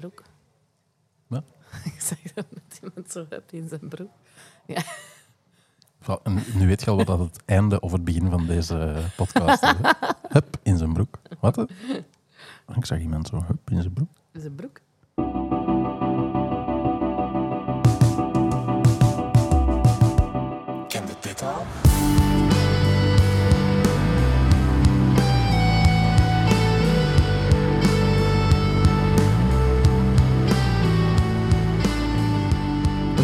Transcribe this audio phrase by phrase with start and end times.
[0.00, 0.22] broek.
[1.26, 1.44] Wat?
[1.94, 4.10] Ik zeg dat met iemand zo hup in zijn broek.
[6.22, 9.62] En nu weet je al wat dat het einde of het begin van deze podcast
[9.62, 9.74] is.
[10.34, 11.18] Hup, in zijn broek.
[11.40, 11.58] Wat?
[12.76, 14.08] Ik zag iemand zo, hup, in zijn broek.
[14.32, 14.80] In zijn broek.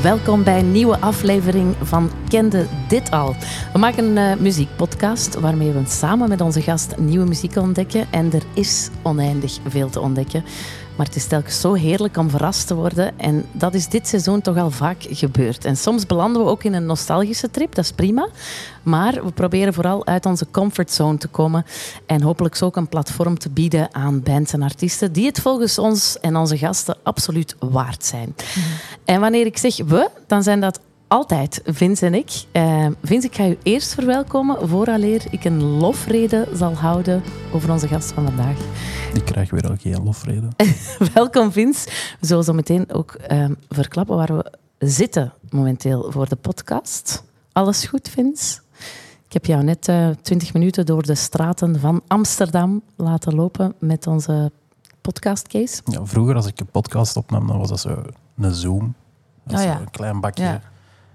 [0.06, 3.34] Welkom bij een nieuwe aflevering van Kende Dit Al.
[3.72, 8.06] We maken een eh, muziekpodcast waarmee we samen met onze gast nieuwe muziek ontdekken.
[8.10, 10.44] En er is oneindig veel te ontdekken.
[10.96, 13.18] Maar het is telkens zo heerlijk om verrast te worden.
[13.18, 15.64] En dat is dit seizoen toch al vaak gebeurd.
[15.64, 18.28] En soms belanden we ook in een nostalgische trip, dat is prima.
[18.82, 21.64] Maar we proberen vooral uit onze comfortzone te komen.
[22.06, 25.78] En hopelijk zo ook een platform te bieden aan bands en artiesten die het volgens
[25.78, 28.34] ons en onze gasten absoluut waard zijn.
[29.04, 32.44] En wanneer ik zeg we, dan zijn dat altijd Vince en ik.
[32.52, 37.88] Eh, Vince, ik ga u eerst verwelkomen vooraleer ik een lofrede zal houden over onze
[37.88, 38.56] gast van vandaag.
[39.14, 40.50] Ik krijg weer al geen lofreden.
[41.14, 41.88] Welkom Vince.
[42.20, 47.24] We zullen zo meteen ook eh, verklappen waar we zitten momenteel voor de podcast.
[47.52, 48.60] Alles goed, Vince?
[49.26, 54.06] Ik heb jou net eh, twintig minuten door de straten van Amsterdam laten lopen met
[54.06, 54.52] onze
[55.00, 55.80] podcastcase.
[55.84, 58.02] Ja, vroeger als ik een podcast opnam, dan was dat zo
[58.36, 58.94] een Zoom.
[59.44, 59.80] Dat is Oh ja.
[59.80, 60.44] een klein bakje.
[60.44, 60.60] Ja.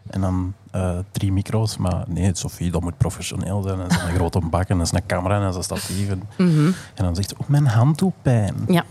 [0.09, 1.77] En dan eh, drie micro's.
[1.77, 3.79] Maar nee, Sophie, dat moet professioneel zijn.
[3.79, 5.63] En dat is een grote bak en dat is een camera en dat is een
[5.77, 6.09] statief.
[6.09, 6.65] En, Mhm.
[6.95, 8.55] en dan zegt ze, oh, mijn hand doet pijn.
[8.67, 8.83] Ja.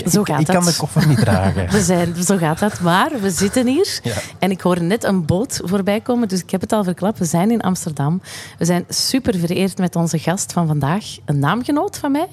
[0.00, 0.72] Ik, Zo ik- gaat ik kan dat.
[0.72, 1.70] de koffer niet dragen.
[1.76, 2.80] We zijn, zo gaat dat.
[2.80, 4.14] Maar we zitten hier Ja.
[4.38, 6.28] en ik hoor net een boot voorbij komen.
[6.28, 7.18] Dus ik heb het al verklapt.
[7.18, 8.20] We zijn in Amsterdam.
[8.58, 11.04] We zijn super vereerd met onze gast van vandaag.
[11.24, 12.28] Een naamgenoot van mij,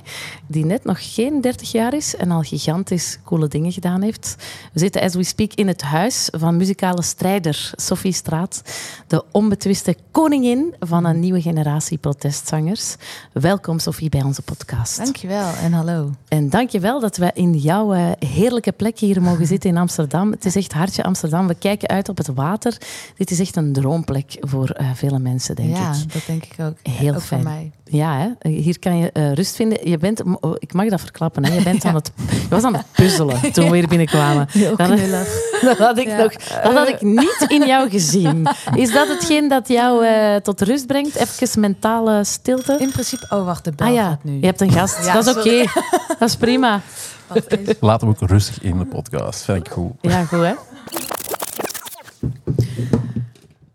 [0.47, 4.35] die net nog geen 30 jaar is en al gigantisch coole dingen gedaan heeft.
[4.73, 8.61] We zitten, as we speak, in het huis van muzikale strijder Sophie Straat.
[9.07, 12.95] De onbetwiste koningin van een nieuwe generatie protestzangers.
[13.33, 14.97] Welkom, Sophie, bij onze podcast.
[14.97, 16.11] Dankjewel en hallo.
[16.27, 19.77] En dank je wel dat we in jouw eh, heerlijke plek hier mogen zitten in
[19.77, 20.31] Amsterdam.
[20.31, 21.47] Het is echt hartje Amsterdam.
[21.47, 22.77] We kijken uit op het water.
[23.15, 26.13] Dit is echt een droomplek voor eh, vele mensen, denk ja, ik.
[26.13, 26.73] dat denk ik ook.
[26.83, 27.41] Heel ook fijn.
[27.41, 27.71] voor mij.
[27.91, 28.49] Ja, hè?
[28.49, 29.89] hier kan je eh, rust vinden.
[29.89, 31.53] Je bent, oh, ik mag dat verklappen, hè?
[31.53, 34.47] Je, bent aan het, je was aan het puzzelen toen we hier binnenkwamen.
[34.51, 35.27] Heel knullig.
[35.61, 36.17] Dat had ik, Ja.
[36.17, 36.33] nog,
[36.63, 38.47] dat had ik niet in jou gezien.
[38.75, 40.05] Is dat hetgeen dat jou
[40.41, 41.15] tot rust brengt?
[41.15, 42.75] Even mentale stilte?
[42.79, 44.39] In principe, oh wacht, de bel Ah ja, gaat nu.
[44.39, 45.05] je hebt een gast.
[45.05, 45.65] Ja, dat is oké.
[46.19, 46.81] Dat is prima.
[47.79, 49.43] Laten we ook rustig in de podcast.
[49.43, 49.91] Vind ik goed.
[50.01, 50.53] Ja, goed hè.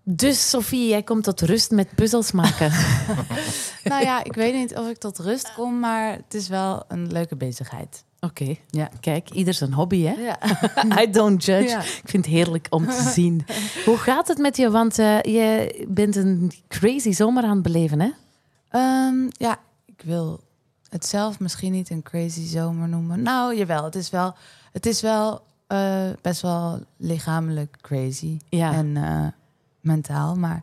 [0.06, 2.70] Dus Sophie, jij komt tot rust met puzzels maken.
[3.84, 7.12] nou ja, ik weet niet of ik tot rust kom, maar het is wel een
[7.12, 8.04] leuke bezigheid.
[8.20, 8.88] Oké, Ja.
[9.00, 10.12] kijk, ieder zijn hobby hè.
[10.12, 10.38] Ja.
[11.03, 11.69] I don't judge.
[11.69, 11.78] Ja.
[11.81, 13.47] Ik vind het heerlijk om te zien.
[13.84, 14.71] Hoe gaat het met je?
[14.71, 18.10] Want eh, je bent een crazy zomer aan het beleven hè?
[18.69, 20.41] Ehm, ja, ik wil
[20.94, 23.22] het zelf misschien niet een crazy zomer noemen.
[23.22, 24.34] Nou, jawel, het is wel,
[24.72, 28.72] het is wel eh, best wel lichamelijk crazy Ja.
[28.72, 29.27] en eh,
[29.81, 30.62] mentaal, maar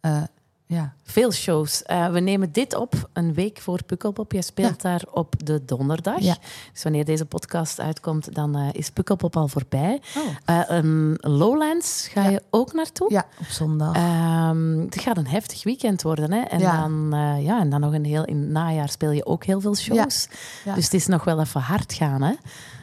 [0.00, 0.22] eh,
[0.68, 0.92] ja.
[1.02, 1.82] Veel shows.
[1.82, 4.32] Eh, we nemen dit op een week voor Pukkelpop.
[4.32, 6.20] Jij speelt daar op de donderdag.
[6.20, 6.36] Ja.
[6.72, 10.00] Dus wanneer deze podcast uitkomt, dan eh, is Pukkelpop al voorbij.
[10.16, 10.22] Oh.
[10.44, 12.28] Eh, een Lowlands ga Ja.
[12.30, 13.12] je ook naartoe?
[13.12, 13.94] Ja, op zondag.
[13.96, 16.32] Ehm, het gaat een heftig weekend worden.
[16.32, 16.40] Hè?
[16.40, 17.08] En, dan,
[17.42, 20.28] ja, en dan nog een heel in het najaar speel je ook heel veel shows.
[20.74, 22.22] Dus het is nog wel even hard gaan.
[22.22, 22.34] Hè?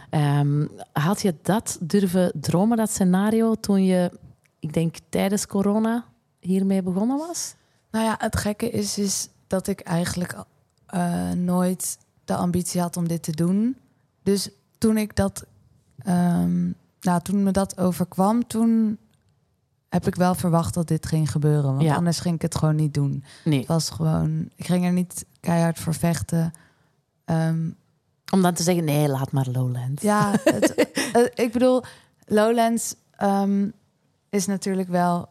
[0.10, 4.12] Ehm, had je dat durven dromen, dat scenario, toen je,
[4.60, 6.06] ik denk tijdens corona,
[6.40, 7.56] hiermee begonnen was?
[7.96, 10.36] Nou ja, het gekke is, is dat ik eigenlijk
[10.86, 13.78] eh, nooit de ambitie had om dit te doen.
[14.24, 15.46] Dus toen ik dat,
[15.98, 16.64] ehm,
[17.02, 18.98] nou, toen me dat overkwam, toen
[19.90, 21.72] heb ik wel verwacht dat dit ging gebeuren.
[21.72, 21.96] Want Ja.
[21.96, 23.24] anders ging ik het gewoon niet doen.
[23.44, 23.60] Nee.
[23.60, 26.54] Het was gewoon, ik ging er niet keihard voor vechten.
[27.26, 27.70] Ehm,
[28.32, 30.02] Om dan te zeggen, nee, laat maar Lowlands.
[30.02, 30.74] ja, het,
[31.46, 31.84] ik bedoel,
[32.26, 33.70] Lowlands ehm,
[34.30, 35.30] is natuurlijk wel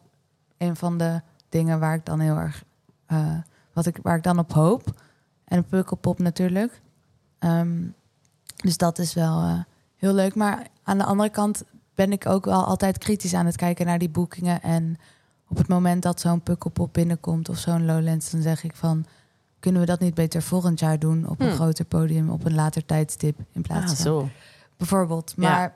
[0.58, 1.22] een van de
[1.54, 2.64] dingen waar ik dan heel erg,
[3.06, 3.36] eh,
[3.72, 5.00] wat ik, waar ik dan op hoop.
[5.44, 6.80] En Pukkelpop natuurlijk.
[7.38, 7.82] Ehm,
[8.56, 9.58] dus dat is wel eh,
[9.96, 10.34] heel leuk.
[10.34, 11.62] Maar aan de andere kant
[11.94, 14.62] ben ik ook wel altijd kritisch aan het kijken naar die boekingen.
[14.62, 14.96] En
[15.48, 19.04] op het moment dat zo'n Pukkelpop binnenkomt of zo'n Lowlands, dan zeg ik van...
[19.60, 21.54] Kunnen we dat niet beter volgend jaar doen op een Hmm.
[21.56, 24.28] groter podium, op een later tijdstip in plaats Ah, van zo.
[24.76, 25.34] bijvoorbeeld.
[25.36, 25.50] Ja.
[25.50, 25.74] Maar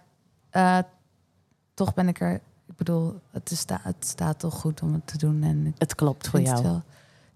[0.51, 0.79] eh,
[1.75, 2.41] toch ben ik er.
[2.69, 5.43] Ik bedoel, het, is sta, het staat toch goed om het te doen.
[5.43, 6.63] En Het klopt voor jou.
[6.63, 6.83] wel.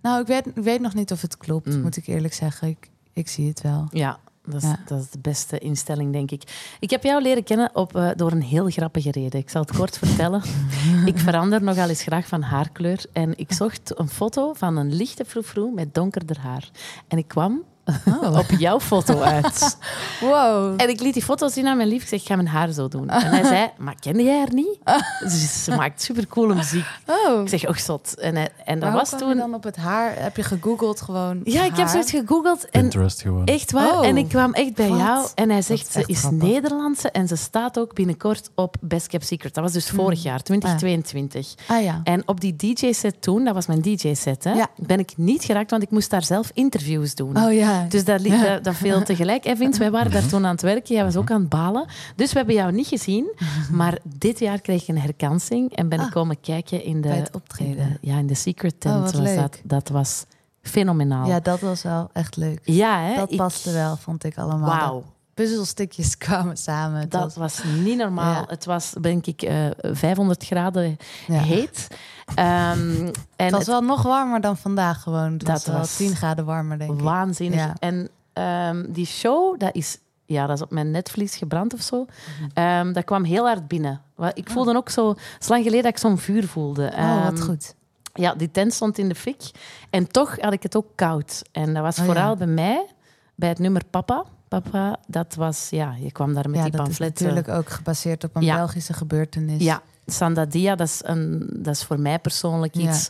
[0.02, 1.80] Nou, ik weet, ik weet nog niet of het klopt, Mm.
[1.82, 2.68] moet ik eerlijk zeggen.
[2.68, 3.86] Ik, ik zie het wel.
[3.90, 4.78] Ja, dat is, Ja.
[4.86, 6.76] dat is de beste instelling, denk ik.
[6.80, 9.40] Ik heb jou leren kennen op, eh, door een heel grappige reden.
[9.40, 10.42] Ik zal het kort vertellen.
[11.04, 13.04] Ik verander nogal eens graag van haarkleur.
[13.12, 16.70] En ik zocht een foto van een lichte froufrou met donkerder haar.
[17.08, 17.62] En ik kwam
[18.22, 18.38] Oh.
[18.38, 19.60] op jouw foto uit.
[20.20, 20.74] Wow.
[20.76, 22.02] En ik liet die foto zien aan mijn lief.
[22.02, 23.08] Ik zeg, ik ga mijn haar zo doen.
[23.10, 24.78] En hij zei, maar kende jij haar niet?
[25.20, 26.84] Ze, ze maakt supercoole muziek.
[27.06, 27.40] Oh.
[27.42, 28.14] Ik zeg, och zot.
[28.18, 29.36] En, hij- en dat was toen...
[29.36, 30.12] dan op het haar?
[30.22, 31.40] Heb je gegoogeld gewoon?
[31.44, 32.64] Ja, ik heb zoiets gegoogeld.
[32.70, 33.44] En Pinterest gewoon.
[33.44, 33.98] Echt waar?
[33.98, 34.06] Oh.
[34.06, 34.98] En ik kwam echt bij Wat?
[34.98, 36.40] jou en hij zegt is ze is grappig.
[36.48, 39.54] Nederlandse en ze staat ook binnenkort op Best Kept Secret.
[39.54, 41.54] Dat was dus vorig jaar, 2022.
[41.66, 42.00] Ah ja.
[42.04, 44.66] En op die DJ-set toen, dat was mijn DJ-set, hè, Ja.
[44.76, 47.36] ben ik niet geraakt, want ik moest daar zelf interviews doen.
[47.36, 47.71] Oh ja.
[47.88, 49.44] Dus dat, li- dat, dat viel tegelijk.
[49.44, 50.94] En Vince, wij waren daar toen aan het werken.
[50.94, 51.86] Jij was ook aan het balen.
[52.16, 53.32] Dus we hebben jou niet gezien.
[53.72, 56.12] Maar dit jaar kreeg ik een herkansing en ben ik Ah.
[56.12, 57.98] komen kijken in de, het optreden.
[58.00, 59.14] ja, in de Secret Tent.
[59.14, 59.60] Oh, was dat.
[59.64, 60.24] dat was
[60.62, 61.26] fenomenaal.
[61.28, 62.60] ja, dat was wel echt leuk.
[62.64, 63.14] Ja, hè?
[63.14, 64.78] Dat Ik- paste wel, vond ik allemaal.
[64.78, 65.04] Wauw.
[65.34, 67.08] Puzzelstukjes kwamen samen.
[67.08, 68.32] Dat was- was niet normaal.
[68.40, 68.44] Ja.
[68.46, 70.96] Het was, denk ik, eh 500 graden
[71.26, 71.38] ja.
[71.40, 71.86] heet.
[72.34, 75.32] Ehm, en Het was het wel nog warmer dan vandaag gewoon.
[75.32, 77.00] Het Dat was wel was 10 graden warmer, denk ik.
[77.00, 77.58] waanzinnig.
[77.60, 77.74] Ja.
[77.78, 82.06] En ehm, die show, dat is, ja, dat is op mijn netvlies gebrand of zo.
[82.54, 84.00] Ehm, dat kwam heel hard binnen.
[84.34, 85.08] Ik voelde ook zo...
[85.08, 86.94] Het is lang geleden dat ik zo'n vuur voelde.
[86.96, 87.02] Ah.
[87.04, 87.74] Oh, wat goed.
[88.14, 89.50] Ja, die tent stond in de fik.
[89.90, 91.42] En toch had ik het ook koud.
[91.52, 92.86] En dat was Oh, vooral bij mij,
[93.34, 94.24] bij het nummer Papa.
[94.60, 95.68] Papa, dat was...
[95.70, 97.26] Ja, je kwam daar met Ja, die dat is pamfletten.
[97.26, 98.54] natuurlijk ook gebaseerd op een Ja.
[98.56, 99.62] Belgische gebeurtenis.
[99.62, 102.90] Ja, Sandadia, dat is, een, dat is voor mij persoonlijk Ja.
[102.90, 103.08] iets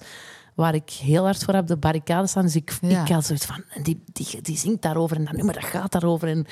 [0.54, 2.42] waar ik heel hard voor op de barricade staan.
[2.42, 5.64] Dus ik, ik had zoiets van, die, die, die zingt daarover en dat nummer dat
[5.64, 6.28] gaat daarover.
[6.28, 6.46] En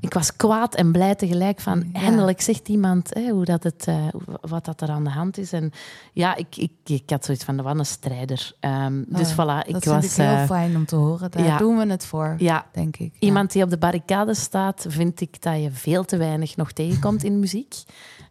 [0.00, 2.00] ik was kwaad en blij tegelijk van, Ja.
[2.00, 4.06] eindelijk zegt iemand hè, hoe dat het, eh,
[4.40, 5.52] wat dat er aan de hand is.
[5.52, 5.72] En
[6.12, 8.52] ja, ik, ik, ik had zoiets van, wat een strijder.
[8.60, 10.16] Ehm, dus Oh, voilà, ik dat was...
[10.16, 11.30] heel eh, fijn om te horen.
[11.30, 11.58] Daar ja.
[11.58, 13.12] doen we het voor, ja, denk ik.
[13.12, 13.26] Ja.
[13.26, 17.24] Iemand die op de barricade staat, vind ik dat je veel te weinig nog tegenkomt
[17.24, 17.74] in muziek.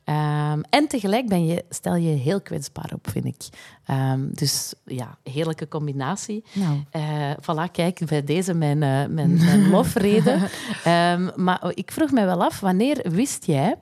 [0.03, 3.47] Ehm, en tegelijk ben je, stel je heel kwetsbaar op, vind ik.
[3.87, 6.43] Ehm, dus ja, heerlijke combinatie.
[6.53, 10.49] Nou, Eh voilà, kijk, bij deze mijn, eh, mijn, mijn lofrede.
[10.83, 13.75] Ehm, maar ik vroeg mij wel af, wanneer wist jij...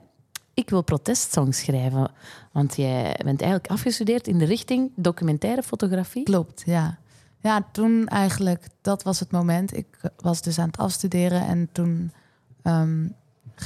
[0.54, 2.10] Ik wil protestsongs schrijven.
[2.52, 6.22] Want jij bent eigenlijk afgestudeerd in de richting documentaire fotografie.
[6.22, 6.98] klopt, ja.
[7.40, 9.76] Ja, toen eigenlijk, dat was het moment.
[9.76, 12.12] Ik was dus aan het afstuderen en toen...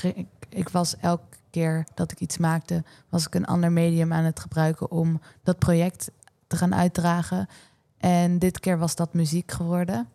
[0.02, 2.84] ik, ik was elke keer dat ik iets maakte...
[3.08, 6.10] was ik een ander medium aan het gebruiken om dat project
[6.50, 7.48] te gaan uitdragen.
[7.98, 10.08] En dit keer was dat muziek geworden.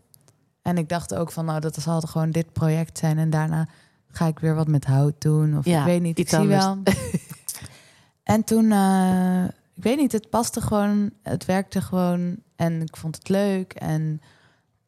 [0.62, 3.18] En ik dacht ook van, nou, dat zal gewoon dit project zijn.
[3.18, 3.68] En daarna
[4.12, 5.58] ga ik weer wat met hout doen.
[5.58, 6.66] Of Ja, ik weet niet, ik zie anders.
[6.66, 6.78] wel.
[8.36, 9.44] en toen, eh,
[9.74, 11.12] ik weet niet, het paste gewoon.
[11.24, 12.38] Het werkte gewoon.
[12.56, 13.74] En ik vond het leuk.
[13.74, 14.22] En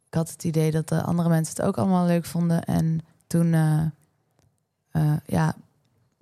[0.08, 2.64] ik had het idee dat de andere mensen het ook allemaal leuk vonden.
[2.64, 3.82] En toen, eh,
[4.92, 5.56] eh, ja,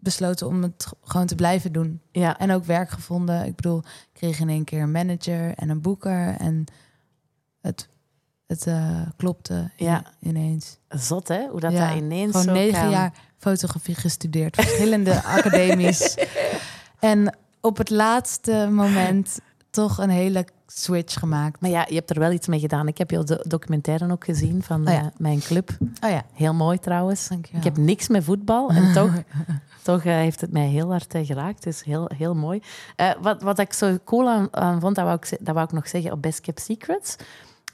[0.06, 2.02] besloten om het gewoon te blijven doen.
[2.12, 3.46] Ja, En ook werk gevonden.
[3.46, 6.36] Ik bedoel, ik kreeg in één keer een manager en een boeker.
[6.38, 6.66] En
[7.62, 7.90] het,
[8.48, 10.04] het eh, klopte Ja.
[10.20, 10.78] ineens.
[10.90, 12.90] zot hè, hoe dat, Ja, dat ineens Gewoon zo negen kan.
[12.90, 14.56] jaar fotografie gestudeerd.
[14.56, 16.16] Verschillende academies.
[17.00, 21.62] En op het laatste moment toch een hele switch gemaakt.
[21.62, 22.88] Maar ja, je hebt er wel iets mee gedaan.
[22.88, 25.00] Ik heb do- documentaire ook gezien van Oh ja.
[25.00, 25.70] eh, mijn club.
[26.04, 27.28] Oh ja, Heel mooi trouwens.
[27.28, 27.60] dankjewel.
[27.60, 29.14] Ik heb niks met voetbal en toch,
[29.86, 31.64] toch eh, heeft het mij heel hard eh, geraakt.
[31.64, 32.62] Dus heel, heel mooi.
[32.96, 35.74] Eh, wat, wat ik zo cool aan, aan vond, dat wou, ik, dat wou ik
[35.74, 37.16] nog zeggen op Best Kept Secrets.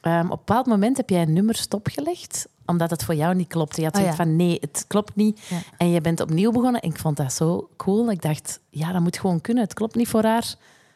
[0.01, 3.47] Ehm, op een bepaald moment heb jij een nummer stopgelegd, omdat het voor jou niet
[3.47, 3.81] klopte.
[3.81, 4.23] Je had Oh zoiets ja.
[4.25, 5.39] van nee, het klopt niet.
[5.39, 5.57] Ja.
[5.77, 6.81] En je bent opnieuw begonnen.
[6.81, 8.11] En ik vond dat zo cool.
[8.11, 9.63] Ik dacht, ja, dat moet gewoon kunnen.
[9.63, 10.55] Het klopt niet voor haar.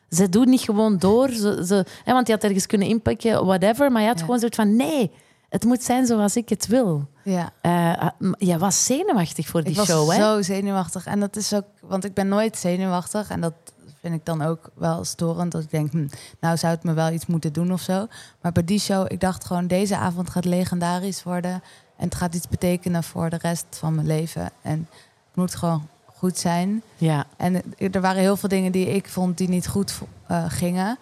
[0.10, 1.30] Ze doet niet gewoon door.
[1.30, 3.92] Ze, ze, hè, want je had ergens kunnen inpikken, whatever.
[3.92, 4.24] Maar je had Ja.
[4.24, 5.12] gewoon zoiets van nee,
[5.50, 7.08] het moet zijn zoals ik het wil.
[7.26, 10.16] Ja, Eh, m- jij was zenuwachtig voor die ik show, hè?
[10.18, 11.06] zo zenuwachtig.
[11.06, 13.30] En dat is ook, want ik ben nooit zenuwachtig.
[13.30, 13.54] En dat
[14.02, 15.52] vind ik dan ook wel storend.
[15.52, 16.08] Dat ik denk, hm,
[16.40, 18.08] nou zou het me wel iets moeten doen of zo.
[18.42, 21.52] Maar bij die show, ik dacht gewoon, deze avond gaat legendarisch worden.
[21.98, 24.50] En het gaat iets betekenen voor de rest van mijn leven.
[24.62, 24.88] En
[25.28, 26.82] het moet gewoon goed zijn.
[26.98, 29.94] Ja, En er waren heel veel dingen die ik vond die niet goed
[30.28, 30.98] eh, gingen.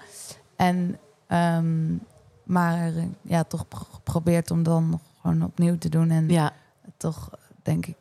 [0.55, 1.93] En, ehm,
[2.43, 6.11] maar eh, ja, toch pro- geprobeerd om dan nog gewoon opnieuw te doen.
[6.11, 6.51] En ja.
[6.97, 7.29] toch,
[7.63, 7.95] denk ik,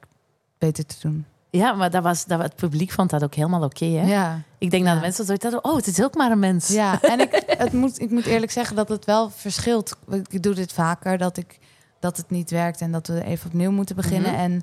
[0.58, 1.26] beter te doen.
[1.50, 4.06] ja maar dat was, dat, het publiek vond dat ook helemaal oké, hè?
[4.06, 6.68] Ja, Ik denk dat de mensen zoiets hadden, oh, het is ook maar een mens.
[6.68, 7.00] ja.
[7.12, 9.96] en ik, het moet, ik moet eerlijk zeggen dat het wel verschilt.
[10.28, 11.58] Ik doe dit vaker, dat, ik,
[11.98, 14.32] dat het niet werkt en dat we even opnieuw moeten beginnen.
[14.32, 14.40] Mhm.
[14.40, 14.62] En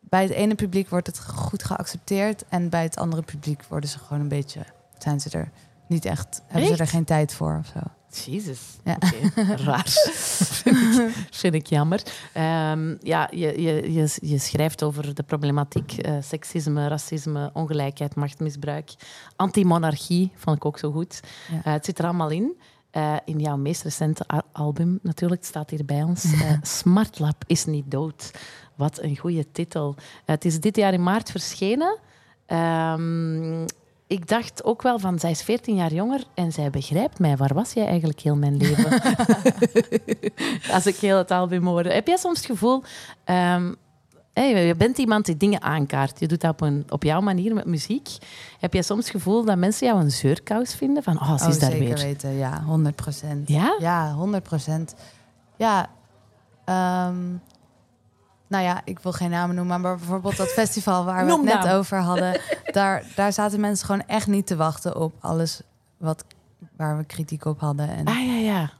[0.00, 2.44] bij het ene publiek wordt het goed geaccepteerd.
[2.48, 4.60] En bij het andere publiek worden ze gewoon een beetje,
[4.98, 5.50] zijn ze er
[5.86, 7.80] niet echt, hebben ze er geen tijd voor of zo.
[8.18, 8.96] Jezus, Ja.
[9.56, 9.88] raar.
[9.88, 12.02] vind, ik, vind ik jammer.
[12.32, 18.90] Ehm, ja, je, je, je, je schrijft over de problematiek eh, seksisme, racisme, ongelijkheid, machtmisbruik,
[19.36, 21.20] antimonarchie, vond ik ook zo goed.
[21.50, 21.60] Ja.
[21.64, 22.56] Eh, het zit er allemaal in.
[22.90, 26.24] Eh, in jouw meest recente album, natuurlijk, staat hier bij ons.
[26.62, 28.30] Smartlap is niet dood.
[28.74, 29.94] Wat een goede titel.
[30.24, 31.98] Het is dit jaar in maart verschenen.
[32.46, 33.66] Ehm,
[34.06, 37.36] ik dacht ook wel van, zij is 14 jaar jonger en zij begrijpt mij.
[37.36, 39.02] Waar was jij eigenlijk heel mijn leven?
[40.76, 41.92] Als ik heel het album hoorde.
[41.92, 42.82] Heb jij soms het gevoel...
[43.24, 43.72] ehm,
[44.32, 46.20] hey, je bent iemand die dingen aankaart.
[46.20, 48.08] Je doet dat op, een, op jouw manier met muziek.
[48.58, 51.02] Heb jij soms het gevoel dat mensen jou een zeurkous vinden?
[51.02, 51.98] Van, oh, ze Oh, is daar zeker weer.
[51.98, 53.48] weten, ja, 100 procent.
[53.48, 53.76] Ja?
[53.78, 54.94] Ja, 100 procent.
[55.56, 55.90] Ja,
[56.64, 57.16] ehm,
[58.54, 61.54] nou ja, ik wil geen namen noemen, maar bijvoorbeeld dat festival waar we Noem het
[61.54, 61.76] net naam.
[61.76, 62.40] over hadden,
[62.72, 65.60] daar, daar zaten mensen gewoon echt niet te wachten op alles
[65.96, 66.24] wat,
[66.76, 67.88] waar we kritiek op hadden.
[67.88, 68.70] En Ah, ja, ja.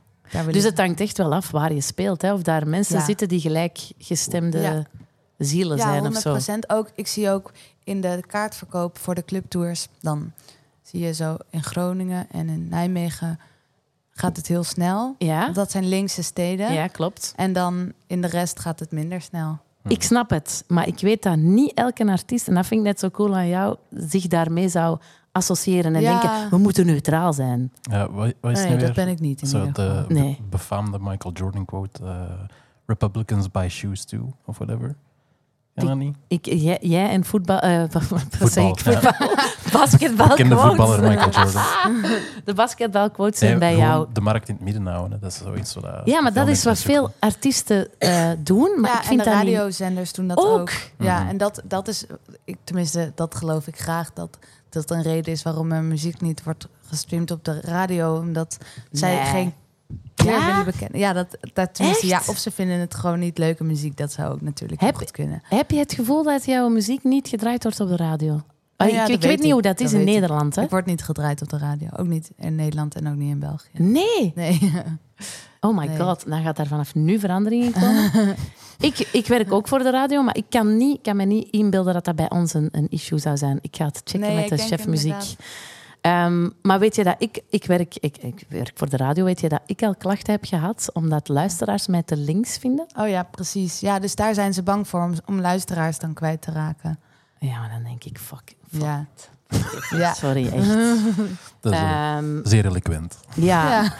[0.50, 2.22] Dus het hangt echt wel af waar je speelt.
[2.22, 2.32] Hè?
[2.32, 3.04] Of daar mensen Ja.
[3.04, 4.82] zitten die gelijkgestemde Ja.
[5.38, 6.30] zielen ja, zijn 100 of zo.
[6.30, 6.70] procent.
[6.70, 7.52] Ook, ik zie ook
[7.84, 10.32] in de kaartverkoop voor de clubtours, dan
[10.82, 13.40] zie je zo in Groningen en in Nijmegen
[14.16, 15.14] gaat het heel snel.
[15.18, 15.48] Ja?
[15.48, 16.72] Dat zijn linkse steden.
[16.72, 17.32] ja, klopt.
[17.36, 19.58] En dan in de rest gaat het minder snel.
[19.86, 22.98] Ik snap het, maar ik weet dat niet elke artiest, en dat vind ik net
[23.00, 24.98] zo cool aan jou, zich daarmee zou
[25.32, 26.20] associëren en Ja.
[26.20, 27.72] denken, we moeten neutraal zijn.
[27.82, 30.14] Ja, wat, wat is Nee, nu dat weer ben ik niet in zo de be-
[30.14, 30.40] Nee.
[30.50, 32.04] befaamde Michael Jordan quote...
[32.04, 32.22] eh,
[32.86, 34.96] Republicans buy shoes too, of whatever.
[35.74, 35.96] Ja?
[36.28, 37.58] Ik, jij, jij en voetbal...
[37.58, 38.78] eh, wat wat zeg ik?
[38.78, 39.16] Voetbal, ja.
[39.78, 41.52] Basketbal Ik ken de voetballer Michael quotes.
[41.52, 42.20] Jordan.
[42.44, 44.06] De basketbalquotes zijn Nee, bij jou.
[44.12, 45.12] de markt in het midden houden.
[45.12, 45.18] hè.
[45.18, 45.84] Dat is zoiets wat...
[46.04, 48.80] Ja, maar dat is wat veel artiesten eh, doen.
[48.80, 49.54] Maar ja, ik vind en de dat niet...
[49.54, 50.58] radiozenders doen dat Ook.
[50.60, 50.70] ook.
[50.98, 51.28] Ja, Mhm.
[51.28, 52.04] en dat, dat is,
[52.44, 54.38] ik, tenminste, dat geloof ik graag, dat
[54.68, 58.16] dat een reden is waarom mijn muziek niet wordt gestreamd op de radio.
[58.18, 58.58] Omdat
[58.92, 59.52] zij geen
[60.14, 60.46] keer Ja?
[60.46, 60.98] willen bekennen.
[60.98, 63.96] Ja, dat, dat tenminste, ja, of ze vinden het gewoon niet leuke muziek.
[63.96, 65.42] Dat zou ook natuurlijk Heb- goed kunnen.
[65.44, 68.42] Heb je het gevoel dat jouw muziek niet gedraaid wordt op de radio?
[68.76, 70.04] Ah, ja, ik, weet weet niet hoe dat is in.
[70.04, 70.56] Nederland.
[70.56, 70.62] Hè?
[70.62, 71.88] Ik word niet gedraaid op de radio.
[71.96, 73.68] Ook niet in Nederland en ook niet in België.
[73.72, 74.32] Nee.
[74.34, 74.58] Nee.
[75.60, 75.98] Oh my Nee.
[75.98, 78.10] god, dan gaat daar vanaf nu verandering in komen.
[78.80, 81.94] ik, ik werk ook voor de radio, maar ik kan, niet, kan me niet inbeelden
[81.94, 83.58] dat dat bij ons een, een issue zou zijn.
[83.60, 85.36] Ik ga het checken Nee, met de chef muziek.
[86.00, 89.40] Ehm, maar weet je dat ik, ik, werk, ik, ik werk voor de radio, weet
[89.40, 92.86] je dat ik al klachten heb gehad omdat luisteraars mij te links vinden?
[92.98, 93.80] Oh ja, precies.
[93.80, 96.98] Ja, dus daar zijn ze bang voor om, om luisteraars dan kwijt te raken.
[97.38, 98.54] Ja, maar dan denk ik, fuck.
[98.70, 98.82] fuck
[99.90, 100.14] Ja.
[100.14, 100.68] Sorry, echt.
[101.60, 103.18] Dat is eh, Ehm, zeer eloquent.
[103.34, 103.70] ja.
[103.82, 103.92] Ja.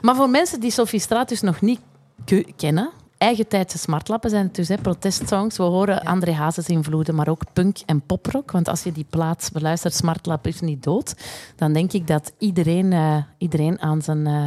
[0.00, 1.80] Maar voor mensen die Sophie Stratus nog niet
[2.24, 5.56] ke- kennen, eigen tijdse smartlappen zijn het dus, hè, protestsongs.
[5.56, 8.50] We horen André Hazes invloeden, maar ook punk en poprock.
[8.50, 11.14] Want als je die plaats beluistert, Smartlap is niet dood,
[11.56, 14.46] dan denk ik dat iedereen, eh, iedereen aan, zijn, eh,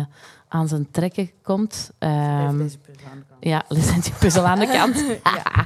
[0.54, 1.92] aan zijn trekken komt.
[2.00, 2.68] Ehm,
[3.40, 5.04] ja, licentie puzzel aan de kant.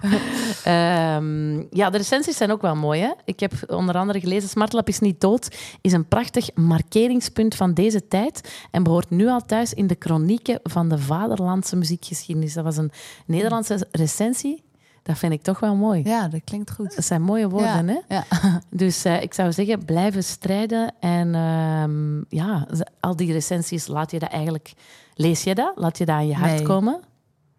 [0.63, 3.01] Ehm, ja, de recensies zijn ook wel mooi.
[3.01, 3.11] Hè?
[3.25, 4.49] Ik heb onder andere gelezen...
[4.49, 9.45] Smartlap is niet dood, is een prachtig markeringspunt van deze tijd en behoort nu al
[9.45, 12.53] thuis in de chronieken van de vaderlandse muziekgeschiedenis.
[12.53, 12.91] Dat was een
[13.25, 14.63] Nederlandse recensie.
[15.07, 16.01] Dat vind ik toch wel mooi.
[16.03, 16.95] Ja, dat klinkt goed.
[16.95, 17.93] Dat zijn mooie woorden, ja.
[18.07, 18.15] hè?
[18.15, 18.23] Ja.
[18.69, 20.93] Dus eh, ik zou zeggen, blijven strijden.
[20.99, 22.67] En ehm, ja,
[22.99, 24.73] al die recensies, laat je dat eigenlijk...
[25.15, 25.71] Lees je dat?
[25.75, 26.61] Laat je dat aan je hart Nee.
[26.63, 26.99] komen?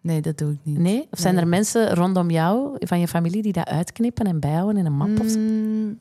[0.01, 0.77] Nee, dat doe ik niet.
[0.77, 1.07] Nee?
[1.11, 1.43] Of zijn Nee.
[1.43, 5.19] er mensen rondom jou, van je familie, die dat uitknippen en bijhouden in een map?
[5.19, 5.39] Of zo?
[5.39, 5.99] Mm,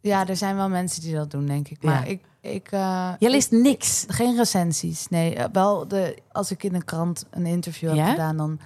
[0.00, 1.82] ja, er zijn wel mensen die dat doen, denk ik.
[1.82, 2.10] Maar Ja.
[2.10, 2.22] ik...
[2.40, 4.04] ik eh, Je leest niks.
[4.08, 5.34] Geen recensies, nee.
[5.34, 8.58] Eh, Wel, de, als ik in een krant een interview heb gedaan, dan...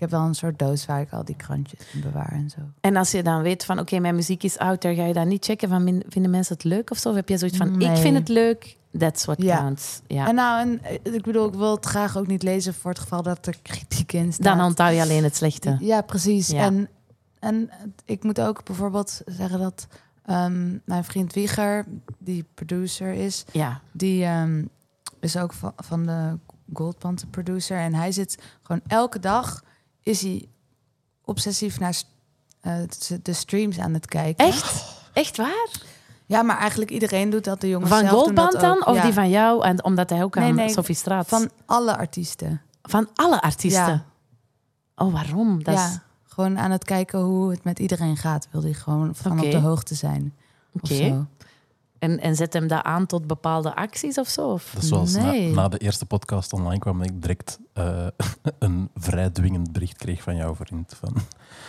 [0.00, 2.58] Ik heb wel een soort doos waar ik al die krantjes in bewaar en zo.
[2.80, 5.28] En als je dan weet van, oké, mijn muziek is out there, ga je dan
[5.28, 7.08] niet checken van, vinden mensen het leuk of zo?
[7.08, 9.56] Of heb je zoiets van, ik vind het leuk, that's what Ja.
[9.56, 10.00] counts.
[10.06, 10.28] Ja.
[10.28, 13.00] En nou, en, eh, ik bedoel, ik wil het graag ook niet lezen voor het
[13.00, 14.56] geval dat er kritiek in staat.
[14.56, 15.76] dan onthoud je alleen het slechte.
[15.80, 16.48] Ja, precies.
[16.48, 16.62] Ja.
[16.64, 16.88] En,
[17.38, 17.70] en
[18.04, 19.86] ik moet ook bijvoorbeeld zeggen dat
[20.24, 21.86] ehm, mijn vriend Wieger,
[22.18, 23.80] die producer is, Ja.
[23.92, 24.64] die ehm,
[25.20, 26.38] is ook van, van de
[26.72, 27.78] Gold Panther producer.
[27.78, 29.62] En hij zit gewoon elke dag,
[30.02, 30.48] is hij
[31.24, 32.02] obsessief naar
[32.60, 32.74] eh,
[33.22, 34.46] de streams aan het kijken.
[34.46, 34.84] Echt?
[35.12, 35.68] Echt waar?
[36.26, 37.60] Ja, maar eigenlijk iedereen doet dat.
[37.60, 38.86] De jongens Van zelf doen Goldband dat dan?
[38.86, 39.02] Of Ja.
[39.02, 39.64] die van jou?
[39.64, 41.28] En omdat hij ook Nee, aan nee, Sophie Straat...
[41.28, 42.62] Van alle artiesten.
[42.82, 43.86] Van alle artiesten?
[43.86, 44.04] Ja.
[44.94, 45.62] Oh, waarom?
[45.64, 45.98] Dat ja, is...
[46.24, 48.48] gewoon aan het kijken hoe het met iedereen gaat.
[48.50, 50.34] Wil hij gewoon van op de hoogte zijn.
[50.72, 50.94] Oké.
[50.94, 51.26] zo.
[52.00, 54.48] En, en zet hem dat aan tot bepaalde acties of zo?
[54.48, 54.70] Of?
[54.74, 55.52] Dat is zoals na, Nee.
[55.52, 58.06] na de eerste podcast online kwam, ik direct eh,
[58.58, 60.94] een vrij dwingend bericht kreeg van jouw vriend.
[61.00, 61.14] Van,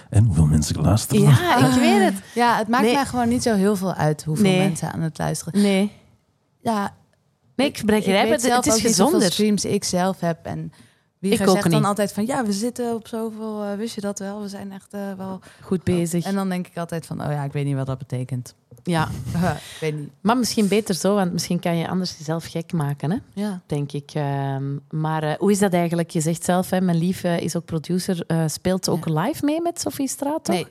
[0.10, 1.22] en hoeveel mensen luisteren?
[1.22, 2.24] Ja, ik weet het.
[2.36, 2.94] Ja, het maakt Nee.
[2.94, 4.60] mij gewoon niet zo heel veel uit hoeveel Nee.
[4.60, 5.62] mensen aan het luisteren.
[5.62, 5.92] Nee.
[6.62, 6.94] Ja,
[7.56, 8.42] Nee, ik begrijp het.
[8.42, 9.22] zelf Het is gezonder.
[9.32, 10.46] streams ik zelf heb.
[10.46, 10.72] En
[11.20, 11.84] wie Ik zegt dan niet.
[11.84, 12.26] altijd van...
[12.26, 13.64] Ja, we zitten op zoveel...
[13.64, 14.42] eh, wist je dat wel?
[14.42, 15.40] We zijn echt eh, wel...
[15.62, 16.26] Goed bezig.
[16.26, 17.22] En dan denk ik altijd van...
[17.26, 18.56] Oh ja, ik weet niet wat dat betekent.
[18.84, 19.10] Ja,
[19.82, 20.10] weet niet.
[20.22, 23.18] maar misschien beter zo, want misschien kan je anders jezelf gek maken, hè?
[23.34, 23.62] Ja.
[23.66, 24.12] denk ik.
[24.14, 26.10] Ehm, maar eh, hoe is dat eigenlijk?
[26.10, 29.82] Je zegt zelf, hè, mijn lief is ook producer, eh, speelt ook live mee met
[29.82, 30.56] Sophie Straat, toch?
[30.56, 30.68] Nee.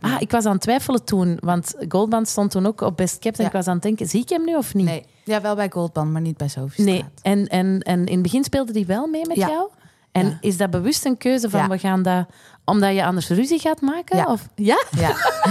[0.00, 3.36] Ah, ik was aan het twijfelen toen, want Goldband stond toen ook op Best Kept
[3.36, 3.48] en Ja.
[3.50, 4.84] ik was aan het denken, zie ik hem nu of niet?
[4.86, 5.04] Nee.
[5.24, 6.96] Ja, wel bij Goldband, maar niet bij Sophie Nee.
[6.96, 7.10] Straat.
[7.22, 9.68] En, en, en in het begin speelde die wel mee met jou?
[10.16, 10.38] En Ja.
[10.40, 11.68] is dat bewust een keuze van Ja.
[11.68, 12.26] we gaan dat
[12.64, 14.16] omdat je anders ruzie gaat maken?
[14.16, 14.24] Ja.
[14.24, 14.84] Of, ja?
[14.90, 15.10] Ja.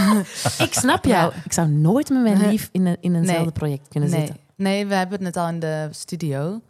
[0.66, 1.34] Ik snap jou.
[1.44, 3.52] Ik zou nooit met mijn lief in, een, in eenzelfde Nee.
[3.52, 4.20] project kunnen Nee.
[4.20, 4.38] zitten.
[4.56, 6.62] nee, we hebben het net al in de studio.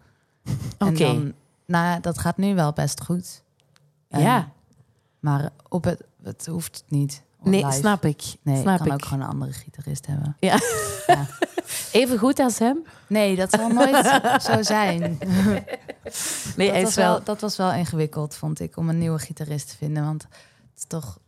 [0.80, 1.34] Oké.
[1.68, 3.42] Nou, dat gaat nu wel best goed.
[4.10, 4.50] En- Ja.
[5.20, 7.22] Maar op het, het hoeft niet.
[7.46, 7.78] Nee, live.
[7.78, 8.24] snap ik.
[8.42, 8.94] Nee, snap ik kan ik.
[8.94, 10.38] ook gewoon een andere gitarist hebben.
[10.40, 10.60] Ja.
[11.08, 11.28] Ja.
[11.92, 12.84] Even goed als hem?
[13.08, 15.18] Nee, dat zal nooit zo zijn.
[16.56, 17.12] Nee, dat, was wel...
[17.12, 20.06] wel, dat was wel ingewikkeld, vond ik, om een nieuwe gitarist te vinden.
[20.06, 20.32] Want het
[20.78, 21.20] is toch,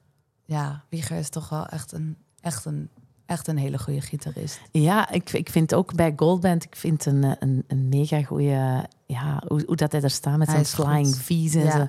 [0.46, 2.90] ja, Wieger is toch wel echt een, echt een,
[3.26, 4.60] echt een hele goede gitarist.
[4.72, 9.44] Ja, ik, ik vind ook bij Goldband, ik vind een, een, een mega goede, ja,
[9.48, 11.16] hoe, hoe dat hij er staat met zijn flying.
[11.16, 11.72] V's en Ja.
[11.72, 11.88] zo.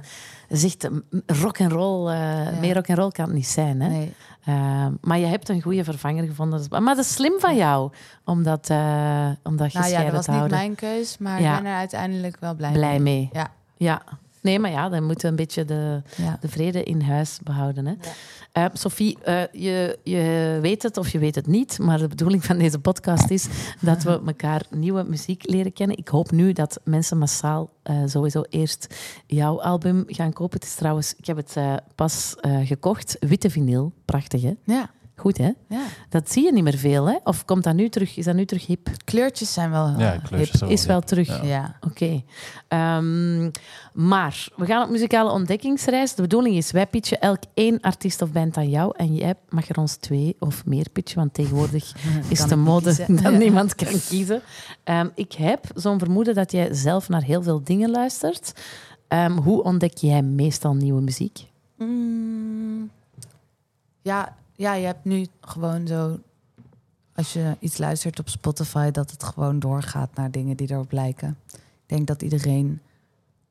[0.49, 0.89] Zegt
[1.27, 3.89] rock and roll, eh meer rock and roll kan het niet zijn, hè?
[3.89, 4.15] Nee,
[4.45, 6.67] Eh, maar je hebt een goede vervanger gevonden.
[6.71, 7.91] Maar dat is slim van jou,
[8.25, 10.59] omdat, eh omdat je nou ja, dat was niet houden.
[10.59, 11.57] mijn keus, maar Ja.
[11.57, 13.29] ik ben er uiteindelijk wel blij, Blij mee.
[13.33, 13.49] Ja.
[13.77, 14.03] Ja.
[14.43, 16.39] Nee, maar ja, dan moeten we een beetje de, Ja.
[16.41, 17.87] de vrede in huis behouden.
[17.87, 17.95] Hè?
[18.53, 22.45] Eh, Sophie, eh, je, je weet het of je weet het niet, maar de bedoeling
[22.45, 23.47] van deze podcast is
[23.81, 25.97] dat we elkaar nieuwe muziek leren kennen.
[25.97, 28.95] Ik hoop nu dat mensen massaal eh, sowieso eerst
[29.27, 30.59] jouw album gaan kopen.
[30.59, 34.53] Het is trouwens, ik heb het eh, pas eh, gekocht, witte vinyl, prachtig hè?
[34.65, 35.51] Ja, Goed hè?
[35.69, 35.81] ja.
[36.09, 37.17] Dat zie je niet meer veel hè?
[37.25, 38.17] Of komt dat nu terug?
[38.17, 38.89] Is dat nu terug hip?
[39.05, 40.57] Kleurtjes zijn wel Ja, eh, kleurtjes hip.
[40.59, 41.07] zijn Is wel hip.
[41.07, 41.43] terug.
[41.43, 41.45] Ja.
[41.49, 41.77] Ja.
[41.81, 42.23] Oké.
[42.69, 43.51] Ehm,
[43.93, 46.15] maar we gaan op muzikale ontdekkingsreis.
[46.15, 48.93] De bedoeling is, wij pitchen elk één artiest of band aan jou.
[48.97, 51.93] En jij mag er ons twee of meer pitchen, want tegenwoordig
[52.29, 53.15] is de mode kiezen.
[53.23, 53.39] dat Ja.
[53.45, 54.43] niemand kan kiezen.
[54.85, 58.53] Ehm, ik heb zo'n vermoeden dat jij zelf naar heel veel dingen luistert.
[59.09, 61.47] Ehm, hoe ontdek jij meestal nieuwe muziek?
[61.77, 62.91] Mm,
[64.03, 66.19] ja, ja, je hebt nu gewoon zo...
[67.15, 71.39] Als je iets luistert op Spotify, dat het gewoon doorgaat naar dingen die erop lijken.
[71.53, 72.81] Ik denk dat iedereen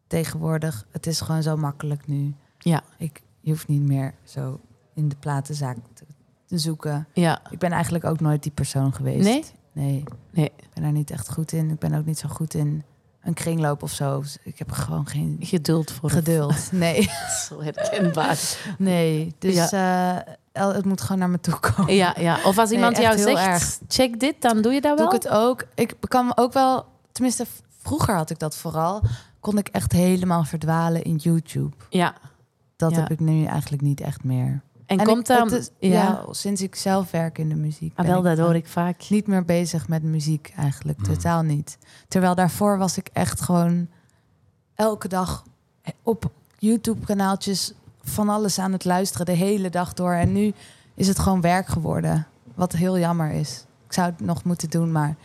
[0.07, 0.85] tegenwoordig...
[0.91, 2.33] Het is gewoon zo makkelijk nu.
[2.59, 2.83] Ja.
[2.97, 4.59] Ik, je hoeft niet meer zo
[4.93, 6.03] in de platenzaak te,
[6.45, 7.07] te zoeken.
[7.13, 7.41] Ja.
[7.49, 9.23] Ik ben eigenlijk ook nooit die persoon geweest.
[9.23, 9.43] Nee?
[9.71, 10.03] Nee.
[10.31, 10.45] Nee.
[10.57, 11.69] Ik ben daar niet echt goed in.
[11.69, 12.83] Ik ben ook niet zo goed in
[13.21, 14.21] een kringloop of zo.
[14.21, 16.09] Dus Ik heb gewoon geen Geduld voor.
[16.09, 16.71] geduld.
[16.71, 17.09] Nee.
[17.47, 18.39] Zo herkenbaar.
[18.77, 20.17] Nee, dus eh,
[20.57, 21.93] het moet gewoon naar me toe komen.
[21.95, 22.37] Ja, ja.
[22.43, 23.79] Of als Nee, iemand echt jou zegt, erg.
[23.87, 25.15] check dit, dan doe je dat Doe wel?
[25.15, 25.63] ik het ook.
[25.75, 27.45] Ik kan ook wel, tenminste
[27.81, 29.01] vroeger had ik dat vooral,
[29.39, 31.75] kon ik echt helemaal verdwalen in YouTube.
[31.89, 32.13] Ja.
[32.75, 32.97] Dat Ja.
[32.97, 34.61] heb ik nu eigenlijk niet echt meer.
[34.85, 35.49] En, En komt ik, dan...
[35.79, 37.93] ja, ja, sinds ik zelf werk in de muziek.
[37.95, 39.09] Ah, wel, dat ik hoor ik vaak.
[39.09, 41.13] Niet meer bezig met muziek eigenlijk, Hmm.
[41.13, 41.77] totaal niet.
[42.07, 43.87] Terwijl daarvoor was ik echt gewoon
[44.75, 45.43] elke dag
[46.03, 47.73] op YouTube-kanaaltjes
[48.09, 50.13] van alles aan het luisteren, de hele dag door.
[50.13, 50.53] En nu
[50.93, 53.65] is het gewoon werk geworden, wat heel jammer is.
[53.87, 55.15] Ik zou het nog moeten doen, maar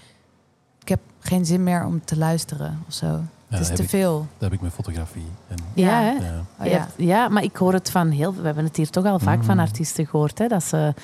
[0.81, 3.07] ik heb geen zin meer om te luisteren of zo.
[3.07, 4.19] Ja, het is te ik- veel.
[4.19, 5.27] Dat heb ik met fotografie.
[5.49, 6.17] En, Ja, Ja.
[6.19, 6.27] hè?
[6.65, 6.81] ja.
[6.81, 7.29] Oh, ja.
[7.29, 8.35] maar ik hoor het van heel...
[8.35, 9.61] We hebben het hier toch al vaak van Mm.
[9.61, 10.95] artiesten gehoord, hè, dat ze...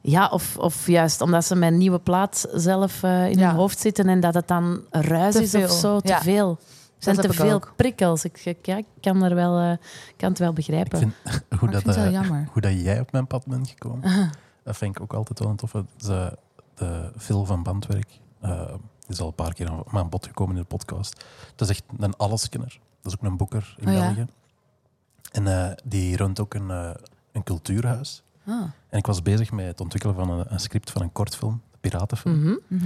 [0.00, 3.46] Ja, of, of juist omdat ze met een nieuwe plaat zelf eh, in Ja.
[3.46, 5.64] hun hoofd zitten en dat het dan ruis Te is veel.
[5.64, 6.20] of zo, te Ja.
[6.20, 6.58] veel.
[7.06, 7.72] Er zijn te ik veel ook.
[7.76, 8.24] prikkels.
[8.24, 9.76] Ik, ik- ja, ik kan, er wel, eh,
[10.16, 10.98] kan het wel Ik begrijpen.
[10.98, 11.12] vind,
[11.58, 12.48] hoe, ik dat, vind wel eh, jammer.
[12.52, 14.30] hoe dat jij op mijn pad bent gekomen,
[14.64, 15.84] dat vind ik ook altijd wel een toffe.
[15.96, 16.38] De,
[16.74, 18.74] de Phil van Bandwerk eh,
[19.08, 21.24] is al een paar keer aan, aan bod gekomen in de podcast.
[21.56, 22.78] Dat is echt een alleskenner.
[23.02, 24.00] Dat is ook een boeker in Oh ja?
[24.00, 24.26] België.
[25.32, 26.68] En eh, die runt ook een,
[27.32, 28.22] een cultuurhuis.
[28.46, 28.62] Ah.
[28.88, 31.78] En ik was bezig met het ontwikkelen van een, een script van een kortfilm, een
[31.80, 32.54] piratenfilm, Mhm.
[32.66, 32.84] Mhm.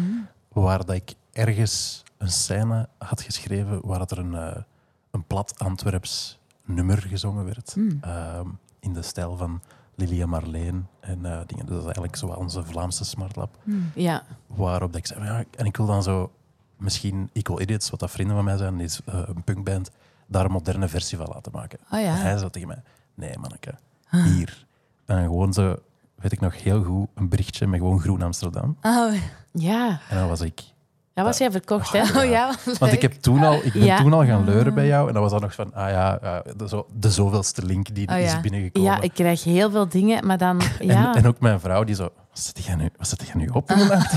[0.49, 4.63] waar dat ik ergens een scène had geschreven waar er een, eh,
[5.11, 7.77] een plat Antwerps nummer gezongen werd.
[7.77, 7.99] Mm.
[8.01, 8.49] Ehm,
[8.81, 9.61] in de stijl van
[9.95, 11.67] Lilia Marleen en eh, dingen.
[11.67, 13.59] Dat is eigenlijk zo onze Vlaamse smartlap.
[13.63, 13.91] Mm.
[13.95, 16.33] Ja, Waarop dat ik zei, ja, en ik wil dan zo
[16.77, 19.91] misschien Equal Idiots, wat dat vrienden van mij zijn, die is eh, een punkband,
[20.27, 21.79] daar een moderne versie van laten maken.
[21.91, 22.07] Oh ja.
[22.07, 22.83] En hij zei tegen mij,
[23.15, 23.75] nee manneke,
[24.09, 24.67] hier.
[25.05, 25.77] En gewoon zo,
[26.15, 28.77] weet ik nog heel goed, een berichtje met gewoon Groen Amsterdam.
[28.83, 29.15] Oh,
[29.53, 30.01] ja.
[30.09, 30.75] En dan was ik
[31.17, 32.01] Ja, was jij verkocht, hè?
[32.21, 33.97] Oh ja, wat Want ik heb toen al, ik ben Ja.
[33.97, 35.09] toen al gaan leuren bij jou.
[35.09, 36.19] En dan was dat nog van, ah ja,
[36.57, 38.25] de, zo, de zoveelste link die Oh ja.
[38.25, 38.91] is binnengekomen.
[38.91, 40.61] Ja, ik krijg heel veel dingen, maar dan...
[40.81, 43.35] en, Ja, en ook mijn vrouw die zo, wat zit jij nu, wat zit jij
[43.35, 44.13] nu op in de nacht?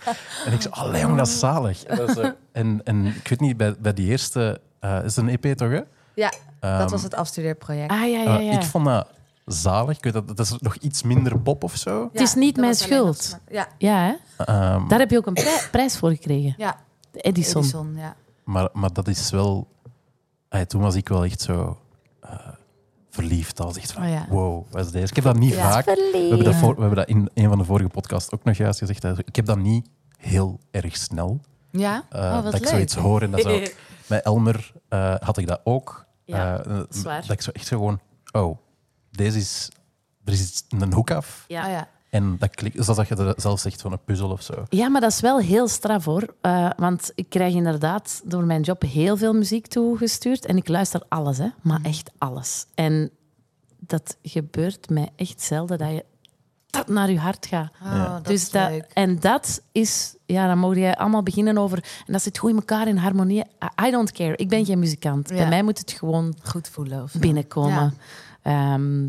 [0.46, 1.82] en ik zo, allee jong, dat is zalig.
[1.84, 5.24] En, dat is en, en ik weet niet, bij, bij die eerste, eh, is het
[5.28, 5.80] een EP toch hè?
[6.14, 7.90] Ja, dat Ehm, was het afstudeerproject.
[7.90, 8.52] Ah, ja, ja, eh, ja.
[8.52, 9.08] ik vond dat
[9.44, 9.96] zalig.
[9.96, 12.08] Ik weet dat, dat is nog iets minder pop of zo.
[12.12, 13.38] Het is niet mijn schuld.
[13.50, 14.44] Ja, Ja, hè?
[14.44, 16.54] Ehm, Daar heb je ook een pri- prijs voor gekregen.
[16.56, 16.76] ja.
[17.10, 17.62] De Edison.
[17.62, 18.16] Edison, ja.
[18.44, 19.68] maar, maar dat is wel...
[20.66, 21.78] Toen was ik wel echt zo
[22.20, 22.30] eh,
[23.10, 23.60] verliefd.
[23.60, 24.26] Al echt van, Oh ja.
[24.28, 25.06] wow, wat is deze?
[25.06, 25.70] Ik heb dat niet Ja.
[25.72, 25.84] vaak...
[25.84, 28.56] We hebben, dat voor- we hebben dat in een van de vorige podcasts ook nog
[28.56, 29.04] juist gezegd.
[29.04, 29.86] Ik heb dat niet
[30.18, 31.40] heel erg snel.
[31.70, 32.04] Ja?
[32.10, 32.62] eh, oh, wat dat leuk.
[32.62, 33.60] ik zoiets hoor en dat zo...
[34.08, 36.04] Bij Elmer eh, had ik dat ook.
[36.24, 38.00] Ja, Eh, dat ik zo echt zo gewoon...
[38.32, 38.58] Oh,
[39.16, 39.68] deze is...
[40.24, 41.44] Er is iets- een hoek af.
[41.48, 41.64] Ja.
[41.64, 41.88] Oh, ja.
[42.10, 42.78] En dat klinkt...
[42.84, 44.64] Zoals dat je er zelf zegt, van een puzzel of zo.
[44.68, 46.34] Ja, maar dat is wel heel straf hoor.
[46.40, 50.44] Eh, want ik krijg inderdaad door mijn job heel veel muziek toegestuurd.
[50.46, 51.48] En ik luister alles, hè.
[51.62, 52.66] maar echt alles.
[52.74, 53.10] En
[53.78, 56.04] dat gebeurt mij echt zelden dat je
[56.66, 57.70] dat naar je hart gaat.
[57.82, 58.08] Oh, Ja.
[58.14, 58.90] dat dus dat, leuk.
[58.94, 61.78] en dat is, ja, dan mogen jij allemaal beginnen over.
[62.06, 63.44] En dat zit goed in elkaar in harmonie.
[63.86, 64.36] I- don't care.
[64.36, 65.28] Ik ben geen muzikant.
[65.28, 67.02] Bij mij moet het gewoon Goed voelen.
[67.02, 67.94] Of binnenkomen.
[68.44, 69.08] Ehm,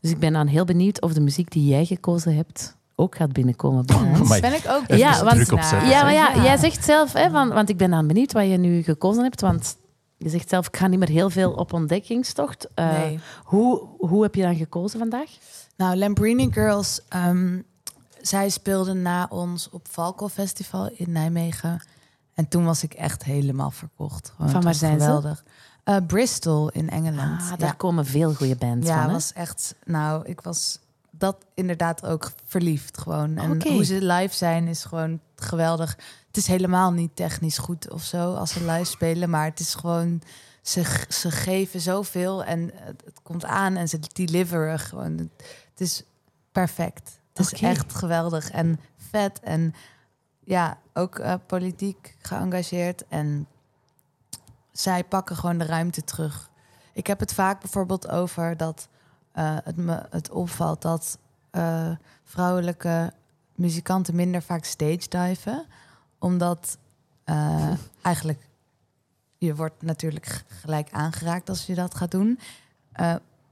[0.00, 3.32] dus ik ben dan heel benieuwd of de muziek die jij gekozen hebt ook gaat
[3.32, 4.20] binnenkomen bij ons.
[4.20, 4.40] Amai.
[4.40, 5.88] Ben ik ook Ja, want- druk opzetten.
[5.88, 6.42] Ja, maar ja, Ja.
[6.42, 9.40] jij zegt zelf, hè, van, want ik ben dan benieuwd wat je nu gekozen hebt.
[9.40, 9.76] Want
[10.16, 12.68] je zegt zelf, ik ga niet meer heel veel op ontdekkingstocht.
[12.74, 13.18] Eh, Nee.
[13.44, 15.30] hoe, hoe heb je dan gekozen vandaag?
[15.76, 17.58] Nou, Lambrini Girls, ehm,
[18.20, 21.82] zij speelden na ons op Valko Festival in Nijmegen.
[22.34, 24.32] En toen was ik echt helemaal verkocht.
[24.36, 25.36] Gewoon, Van waar zijn ze?
[25.84, 27.40] Eh, Bristol in Engeland.
[27.42, 29.06] Ah, ja, daar komen veel goede bands ja van.
[29.06, 29.12] Hè?
[29.12, 29.74] was echt.
[29.84, 30.78] Nou, ik was
[31.10, 33.36] dat inderdaad ook verliefd gewoon.
[33.36, 35.96] En hoe ze live zijn is gewoon geweldig.
[36.26, 39.74] Het is helemaal niet technisch goed of zo als ze live spelen, maar het is
[39.74, 40.22] gewoon.
[40.62, 45.18] Ze, ze geven zoveel en het, het komt aan en ze deliveren gewoon.
[45.18, 46.02] Het is
[46.52, 47.18] perfect.
[47.32, 49.74] Het is echt geweldig en vet en
[50.44, 53.46] ja, ook eh, politiek geëngageerd en
[54.74, 56.50] zij pakken gewoon de ruimte terug.
[56.92, 58.88] Ik heb het vaak bijvoorbeeld over dat
[59.32, 61.18] eh, het me het opvalt dat
[61.50, 61.90] eh,
[62.24, 63.12] vrouwelijke
[63.54, 65.66] muzikanten minder vaak stage diven,
[66.18, 66.78] omdat
[67.24, 68.48] eh, eigenlijk
[69.38, 72.38] je wordt natuurlijk gelijk aangeraakt als je dat gaat doen.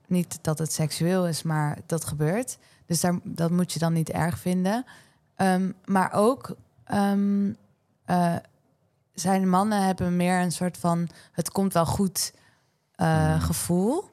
[0.07, 2.59] Niet dat het seksueel is, maar dat gebeurt.
[2.87, 4.85] Dus daar, dat moet je dan niet erg vinden.
[5.37, 7.53] Ehm, maar ook ehm,
[8.05, 8.37] eh,
[9.15, 12.33] zijn mannen hebben meer een soort van het komt wel goed
[12.95, 13.41] eh, Mm.
[13.41, 14.11] gevoel.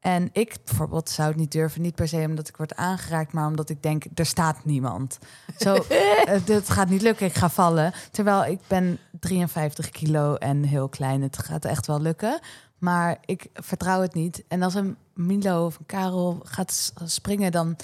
[0.00, 3.46] En ik bijvoorbeeld zou het niet durven, niet per se omdat ik word aangeraakt, maar
[3.46, 5.18] omdat ik denk er staat niemand.
[5.58, 5.74] Zo,
[6.24, 7.92] eh, dit gaat niet lukken, ik ga vallen.
[8.10, 12.40] Terwijl ik ben 53 kilo en heel klein, het gaat echt wel lukken.
[12.78, 14.44] Maar ik vertrouw het niet.
[14.48, 17.76] En als een Milo of een Karel gaat springen, dan,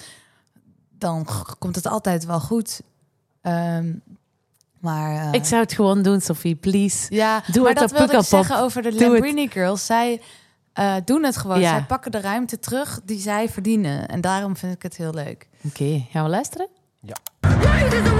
[0.98, 1.26] dan
[1.58, 2.82] komt het altijd wel goed.
[3.40, 3.94] Ehm,
[4.82, 7.14] maar eh, Ik zou het gewoon doen, Sophie, please.
[7.14, 8.94] ja, Doe maar het dat wilde ik zeggen over de.
[8.94, 9.86] Lambrini Girls.
[9.86, 10.20] Zij
[10.72, 11.60] eh, doen het gewoon.
[11.60, 11.68] Ja.
[11.70, 14.08] Zij pakken de ruimte terug die zij verdienen.
[14.08, 15.48] En daarom vind ik het heel leuk.
[15.64, 16.68] Oké, gaan we luisteren?
[17.40, 18.12] Roses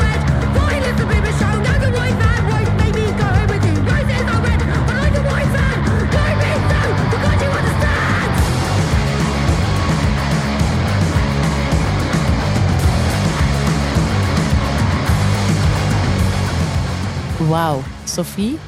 [17.48, 18.58] Wauw, Sophie.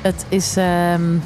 [0.00, 1.16] Het is, ehm,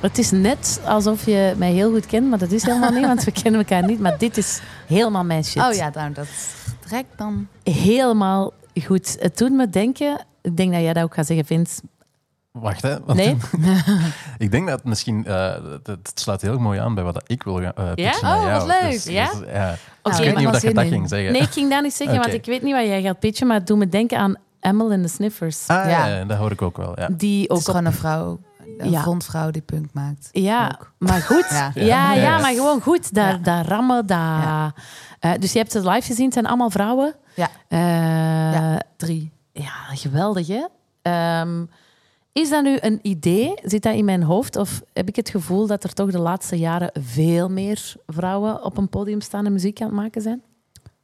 [0.00, 3.24] het is net alsof je mij heel goed kent, maar dat is helemaal niet, want
[3.24, 4.00] we kennen elkaar niet.
[4.00, 5.62] Maar dit is helemaal mijn shit.
[5.62, 6.26] Oh ja, nou, dat
[6.86, 7.46] trekt dan.
[7.62, 8.52] Helemaal
[8.84, 9.16] goed.
[9.20, 11.80] Het doet me denken, ik denk dat jij dat ook gaat zeggen, Vince.
[12.52, 12.96] Wacht, hè.
[13.04, 13.36] Want Nee?
[14.38, 15.24] ik denk dat misschien...
[15.26, 18.36] eh, het, het sluit heel mooi aan bij wat ik wil gaan eh, pitchen Ja?
[18.36, 18.90] Oh, wat leuk.
[18.92, 19.30] Dus- Ja?
[19.30, 19.72] dus, ja.
[20.04, 20.90] Ik weet niet of dat je dat in.
[20.90, 21.32] ging zeggen.
[21.32, 23.56] Nee, ik ging dat niet zeggen, want ik weet niet wat jij gaat pitchen, maar
[23.56, 25.66] het doet me denken aan Emil en de Sniffers.
[25.68, 26.24] Ah, ja.
[26.24, 27.00] Dat hoor ik ook wel.
[27.00, 27.08] Ja.
[27.16, 28.40] Die ook is gewoon een vrouw,
[28.78, 29.00] een Ja.
[29.02, 30.28] frontvrouw die punk maakt.
[30.32, 30.92] Ja, Ook.
[30.98, 31.46] maar goed.
[31.50, 31.82] Ja, Ja.
[31.84, 32.22] ja, Ja.
[32.22, 32.38] Ja.
[32.40, 33.14] maar gewoon goed.
[33.14, 33.38] Daar, Ja.
[33.38, 34.42] daar rammen, daar...
[34.42, 34.74] Ja.
[35.20, 37.14] Eh, dus je hebt het live gezien, het zijn allemaal vrouwen.
[37.34, 37.48] Ja.
[37.68, 38.52] Eh, Ja.
[38.72, 38.82] ja.
[38.96, 39.32] Drie.
[39.92, 40.64] geweldig, hè?
[41.02, 41.64] Ehm,
[42.32, 43.54] is dat nu een idee?
[43.62, 44.56] Zit dat in mijn hoofd?
[44.56, 48.76] Of heb ik het gevoel dat er toch de laatste jaren veel meer vrouwen op
[48.76, 50.42] een podium staan en muziek aan het maken zijn?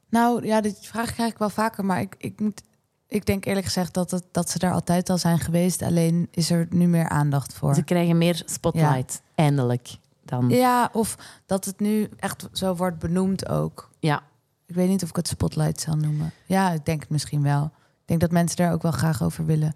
[0.09, 1.85] Nou ja, dit vraag krijg ik wel vaker.
[1.85, 2.61] Maar ik, ik, moet,
[3.07, 5.81] ik denk eerlijk gezegd dat, het, dat ze daar altijd al zijn geweest.
[5.81, 7.75] Alleen is er nu meer aandacht voor.
[7.75, 9.97] Ze krijgen meer spotlight, eindelijk.
[10.23, 10.49] Dan.
[10.49, 13.89] Ja, of dat het nu echt zo wordt benoemd ook.
[13.99, 14.23] Ja.
[14.65, 16.31] Ik weet niet of ik het spotlight zal noemen.
[16.45, 17.63] Ja, ik denk het misschien wel.
[18.01, 19.73] ik denk dat mensen daar ook wel graag over willen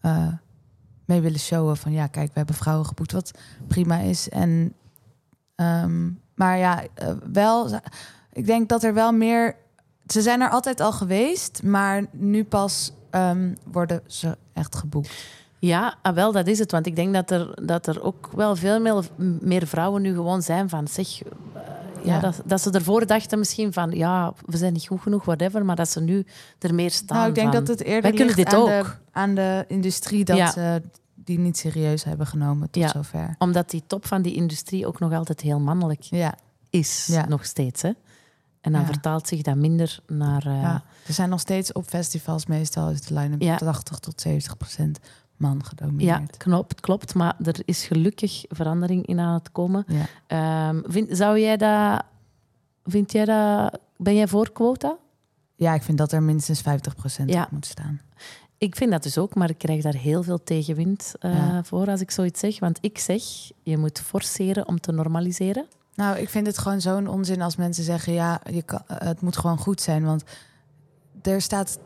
[0.00, 0.32] eh,
[1.04, 3.30] mee willen showen van ja, kijk, we hebben vrouwen geboekt, wat
[3.66, 4.28] prima is.
[4.28, 4.74] En
[5.54, 7.80] ehm, maar ja, eh, wel,
[8.32, 9.56] ik denk dat er wel meer.
[10.08, 15.10] Ze zijn er altijd al geweest, maar nu pas ehm, worden ze echt geboekt.
[15.58, 16.70] Ja, ah, wel, dat is het.
[16.70, 19.04] Want ik denk dat er, dat er ook wel veel meer,
[19.40, 20.88] meer vrouwen nu gewoon zijn van...
[20.88, 21.30] Zeg, eh,
[22.04, 22.20] ja, Ja.
[22.20, 23.90] Dat, dat ze ervoor dachten misschien van...
[23.90, 25.64] Ja, we zijn niet goed genoeg, whatever.
[25.64, 26.26] Maar dat ze nu
[26.58, 28.68] er meer staan Nou, ik denk van, dat het eerder ligt dit aan, ook.
[28.68, 30.50] De, aan de industrie dat Ja.
[30.50, 30.82] ze
[31.14, 32.88] die niet serieus hebben genomen tot Ja.
[32.88, 33.34] zover.
[33.38, 36.34] Omdat die top van die industrie ook nog altijd heel mannelijk Ja,
[36.70, 37.10] is.
[37.28, 37.90] Nog steeds, hè.
[38.60, 38.86] En dan Ja.
[38.86, 40.48] vertaalt zich dat minder naar...
[40.48, 40.82] ja.
[41.06, 43.56] Er zijn nog steeds op festivals meestal is de line-up Ja.
[43.56, 44.98] 80 tot 70 procent
[45.36, 46.36] man Ja, gedomineerd.
[46.36, 47.14] klopt, klopt.
[47.14, 49.84] Maar er is gelukkig verandering in aan het komen.
[49.86, 50.04] Ja.
[50.26, 52.02] Ehm, vind, zou jij dat...
[52.84, 53.78] Vind jij dat...
[53.96, 54.96] Ben jij voor quota?
[55.56, 57.42] Ja, ik vind dat er minstens 50 procent Ja.
[57.42, 58.00] op moet staan.
[58.58, 61.64] Ik vind dat dus ook, maar ik krijg daar heel veel tegenwind eh, Ja.
[61.64, 62.58] voor als ik zoiets zeg.
[62.58, 63.22] Want ik zeg,
[63.62, 65.66] je moet forceren om te normaliseren.
[65.98, 68.12] Nou, ik vind het gewoon zo'n onzin als mensen zeggen...
[68.12, 70.04] ja, je kan, eh, het moet gewoon goed zijn.
[70.04, 70.22] Want
[71.22, 71.78] er staat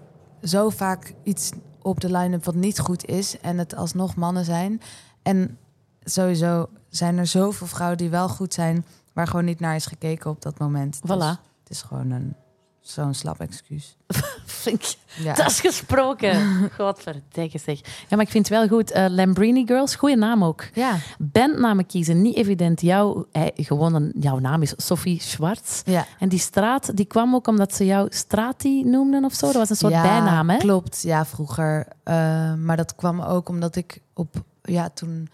[0.42, 1.50] zo vaak iets
[1.82, 3.40] op de line-up wat niet goed is...
[3.40, 4.80] en het alsnog mannen zijn.
[5.22, 5.58] En
[6.04, 8.86] sowieso zijn er zoveel vrouwen die wel goed zijn...
[9.12, 11.02] waar gewoon niet naar is gekeken op dat moment.
[11.02, 11.40] Dus Voilà.
[11.62, 12.36] het is gewoon een,
[12.80, 13.96] zo'n slap excuus.
[14.62, 15.34] Vind ik, Ja.
[15.34, 16.36] Dat is gesproken.
[16.78, 17.80] Godverdikke zeg.
[17.84, 18.90] Ja, maar ik vind het wel goed.
[18.90, 20.64] Eh, Lambrini Girls, goede naam ook.
[20.74, 20.96] ja.
[21.18, 22.80] Bandnamen kiezen, niet evident.
[22.80, 25.82] Jouw, eh, gewoon een, jouw naam is Sophie Schwartz.
[25.84, 26.06] ja.
[26.18, 29.46] En die straat, die kwam ook omdat ze jou Strati noemden of zo.
[29.46, 30.56] Dat was een soort Ja, bijnaam, hè?
[30.56, 31.86] Klopt, ja, vroeger.
[32.02, 32.14] Eh,
[32.54, 34.34] maar dat kwam ook omdat ik op...
[34.62, 35.28] Ja, toen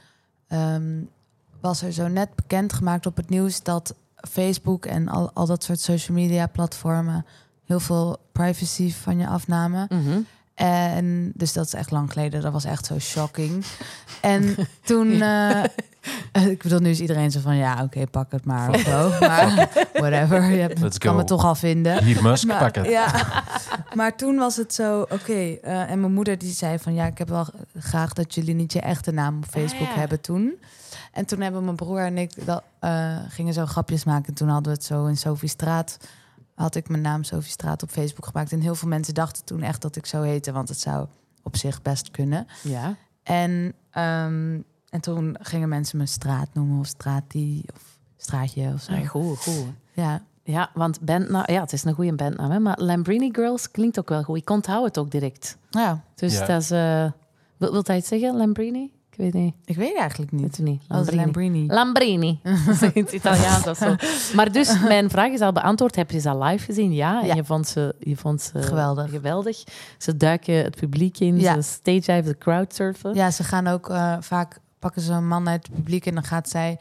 [0.49, 1.01] ehm,
[1.61, 3.63] was er zo net bekendgemaakt op het nieuws...
[3.63, 3.95] dat
[4.31, 7.27] Facebook en al, al dat soort social media platformen...
[7.69, 9.87] heel veel privacy van je afnamen.
[9.91, 10.19] Mhm.
[10.55, 12.41] En dus dat is echt lang geleden.
[12.43, 13.65] Dat was echt zo shocking.
[14.21, 15.21] En toen...
[15.23, 15.65] eh,
[16.51, 17.57] ik bedoel, nu is iedereen zo van...
[17.57, 19.11] ja, oké, pak het maar of zo.
[19.21, 21.17] Maar whatever, je hebt, Let's kan go.
[21.19, 22.05] me toch al vinden.
[22.05, 22.91] Hier, Musk Maar, pakken.
[22.91, 23.27] Ja,
[23.95, 25.33] maar toen was het zo, oké.
[25.63, 27.47] eh, en mijn moeder die zei van, ja, ik heb wel
[27.79, 29.99] graag dat jullie niet je echte naam op Facebook Ah, ja.
[30.01, 30.53] hebben toen.
[31.13, 34.35] En toen hebben mijn broer en ik dat, eh, gingen zo grapjes maken.
[34.35, 35.97] Toen hadden we het zo in Sophie Straat.
[36.59, 38.53] Had ik mijn naam Sophie Straat op Facebook gemaakt.
[38.53, 41.07] En heel veel mensen dachten toen echt dat ik zo heette, want het zou
[41.43, 42.47] op zich best kunnen.
[42.63, 42.95] Ja.
[43.23, 48.93] En, ehm, en toen gingen mensen me straat noemen of straatie of straatje of zo.
[48.93, 49.65] Ah, goed, goed.
[49.93, 52.59] Ja, Ja, want bandnaam, ja, het is een goede bandnaam, hè?
[52.59, 54.37] maar Lambrini Girls klinkt ook wel goed.
[54.37, 55.57] Ik onthoud het ook direct.
[55.71, 56.47] ja, Dus Ja.
[56.47, 56.71] dat is...
[56.71, 57.11] eh
[57.57, 58.93] wil, wilt hij het zeggen, Lambrini?
[59.19, 59.55] Ik weet niet.
[59.65, 60.57] ik weet eigenlijk Weet niet.
[60.57, 60.83] het niet.
[60.89, 61.23] Lambrini.
[61.25, 61.67] Lambrini.
[61.67, 62.41] Lambrini.
[62.95, 63.95] Het Italiaans of zo.
[64.37, 65.97] Maar dus, mijn vraag is al beantwoord.
[65.97, 66.93] Heb je ze al live gezien?
[66.93, 67.21] Ja.
[67.21, 67.35] En Ja.
[67.35, 69.11] je vond ze, je vond ze Geweldig.
[69.11, 69.65] geweldig.
[69.99, 71.41] Ze duiken het publiek in.
[71.41, 71.55] Ja.
[71.55, 73.15] Ze stage diven, de crowdsurfen.
[73.15, 76.25] Ja, ze gaan ook eh, vaak pakken ze een man uit het publiek en dan
[76.25, 76.79] gaat zij,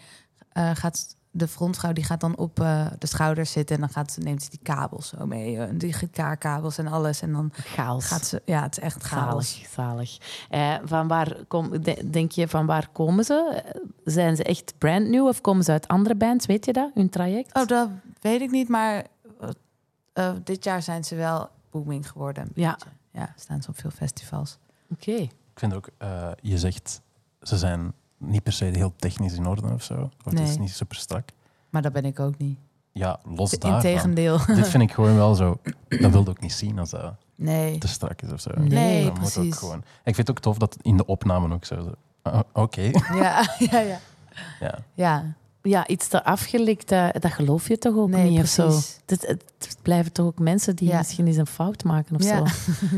[0.52, 4.12] eh, gaat de frontvrouw die gaat dan op eh, de schouders zitten en dan gaat
[4.12, 8.06] ze, neemt ze die kabels zo mee, eh, die gitaarkabels en alles en dan Chaos.
[8.06, 9.52] gaat ze, ja, het is echt chaos.
[9.52, 10.17] Zalig, zalig.
[10.50, 13.63] Eh, van waar kom, de- denk je, van waar komen ze?
[14.04, 16.45] Zijn ze echt brand new of komen ze uit andere bands?
[16.45, 17.56] Weet je dat, hun traject?
[17.56, 17.89] Oh, dat
[18.21, 19.06] weet ik niet, maar
[20.43, 22.50] dit jaar zijn ze wel booming geworden.
[22.54, 22.78] Ja.
[23.12, 24.58] ja, staan ze op veel festivals.
[24.91, 25.12] Oké.
[25.12, 27.02] Ik vind ook, eh, je zegt,
[27.41, 30.10] ze zijn niet per se heel technisch in orde of zo.
[30.25, 31.30] Of het is niet super strak.
[31.69, 32.58] Maar dat ben ik ook niet.
[32.91, 33.75] Ja, los daarvan.
[33.75, 34.38] Integendeel.
[34.56, 35.60] Dit vind ik gewoon wel zo...
[35.88, 37.77] Dat wil je ook niet zien als dat Nee.
[37.77, 38.51] te strak is of zo.
[38.56, 39.56] Nee, Dat moet ook precies.
[39.58, 39.77] gewoon...
[39.80, 41.84] Ik vind het ook tof dat in de opname ook zo...
[41.84, 42.82] zo, ah, Oké,
[43.13, 43.99] Ja, ja, ja.
[44.60, 44.80] ja.
[44.93, 45.34] Ja,
[45.67, 48.80] Ja, iets te afgelikt, dat, dat geloof je toch ook nee, niet of zo?
[49.06, 50.97] Het, het blijven toch ook mensen die Ja.
[50.97, 52.45] misschien eens een fout maken of Ja.
[52.45, 52.45] zo.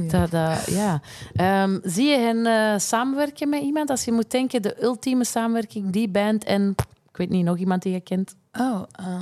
[0.27, 0.31] Dat,
[0.65, 1.01] ja.
[1.35, 3.89] Ehm, zie je hen eh, samenwerken met iemand?
[3.89, 6.75] Als je moet denken, de ultieme samenwerking, die band en
[7.11, 8.35] ik weet niet, nog iemand die je kent.
[8.59, 9.21] Oh, eh,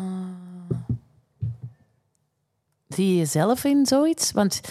[2.88, 4.32] Zie je jezelf in zoiets?
[4.32, 4.62] Want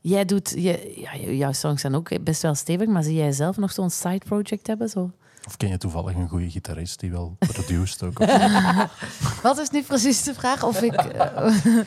[0.00, 3.56] jij doet, je, ja, jouw songs zijn ook best wel stevig, maar zie jij zelf
[3.56, 4.88] nog zo'n side project hebben?
[4.88, 5.10] Zo?
[5.46, 8.20] Of ken je toevallig een goede gitarist die wel produced ook?
[8.20, 10.62] Of, Wat is nu precies de vraag?
[10.64, 10.92] Of ik...
[10.94, 11.54] eh,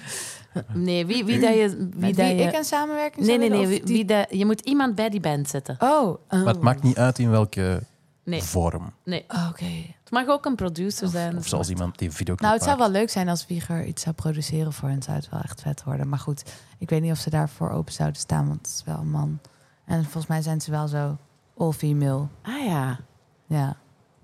[0.73, 1.75] Nee, wie, wie dat je...
[1.77, 3.67] Wie met dat wie je ik een samenwerking nee, nee, nee.
[3.67, 5.75] Wie, die- wie dat, je moet iemand bij die band zetten.
[5.79, 7.83] Oh, maar het maakt niet uit in welke
[8.23, 8.93] Nee, vorm.
[9.03, 9.25] nee.
[9.27, 9.65] oh, oké.
[10.03, 11.37] Het mag ook een producer zijn.
[11.37, 14.15] Of zoals iemand die video Nou, het zou wel leuk zijn als Wieger iets zou
[14.15, 15.01] produceren voor hen.
[15.03, 16.09] Zou het wel echt vet worden.
[16.09, 16.43] Maar goed,
[16.77, 18.47] ik weet niet of ze daarvoor open zouden staan.
[18.47, 19.39] Want het is wel een man.
[19.85, 21.17] En volgens mij zijn ze wel zo
[21.57, 22.27] all-female.
[22.41, 22.99] Ah ja,
[23.49, 23.75] Ja.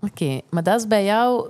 [0.01, 0.41] oké.
[0.49, 1.49] Maar dat is bij jou...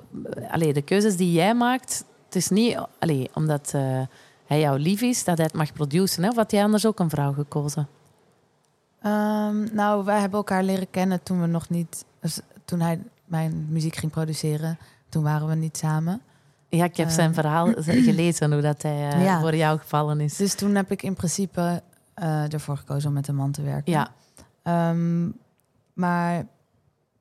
[0.52, 2.06] Allee, de keuzes die jij maakt...
[2.26, 4.02] Het is niet allee, omdat eh,
[4.46, 6.24] hij jou lief is, dat hij het mag produceren.
[6.24, 6.30] Hè?
[6.30, 7.88] Of had jij anders ook een vrouw gekozen?
[9.02, 12.06] Ehm, nou, wij hebben elkaar leren kennen toen we nog niet...
[12.20, 14.78] dus toen hij mijn muziek ging produceren.
[15.10, 16.22] Toen waren we niet samen.
[16.70, 17.14] Ja, ik heb Eh.
[17.14, 19.40] zijn verhaal gelezen, hoe dat hij eh, Ja.
[19.40, 20.36] voor jou gevallen is.
[20.38, 21.82] Dus toen heb ik in principe
[22.14, 23.92] eh, ervoor gekozen om met een man te werken.
[23.92, 24.08] Ja,
[24.64, 25.30] Ehm,
[25.94, 26.46] maar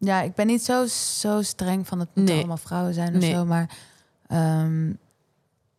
[0.04, 0.86] ja, ik ben niet zo,
[1.20, 2.38] zo streng van het moeten Nee.
[2.38, 3.32] allemaal vrouwen zijn of Nee.
[3.32, 3.44] zo.
[3.44, 3.70] Maar,
[4.26, 4.92] ehm,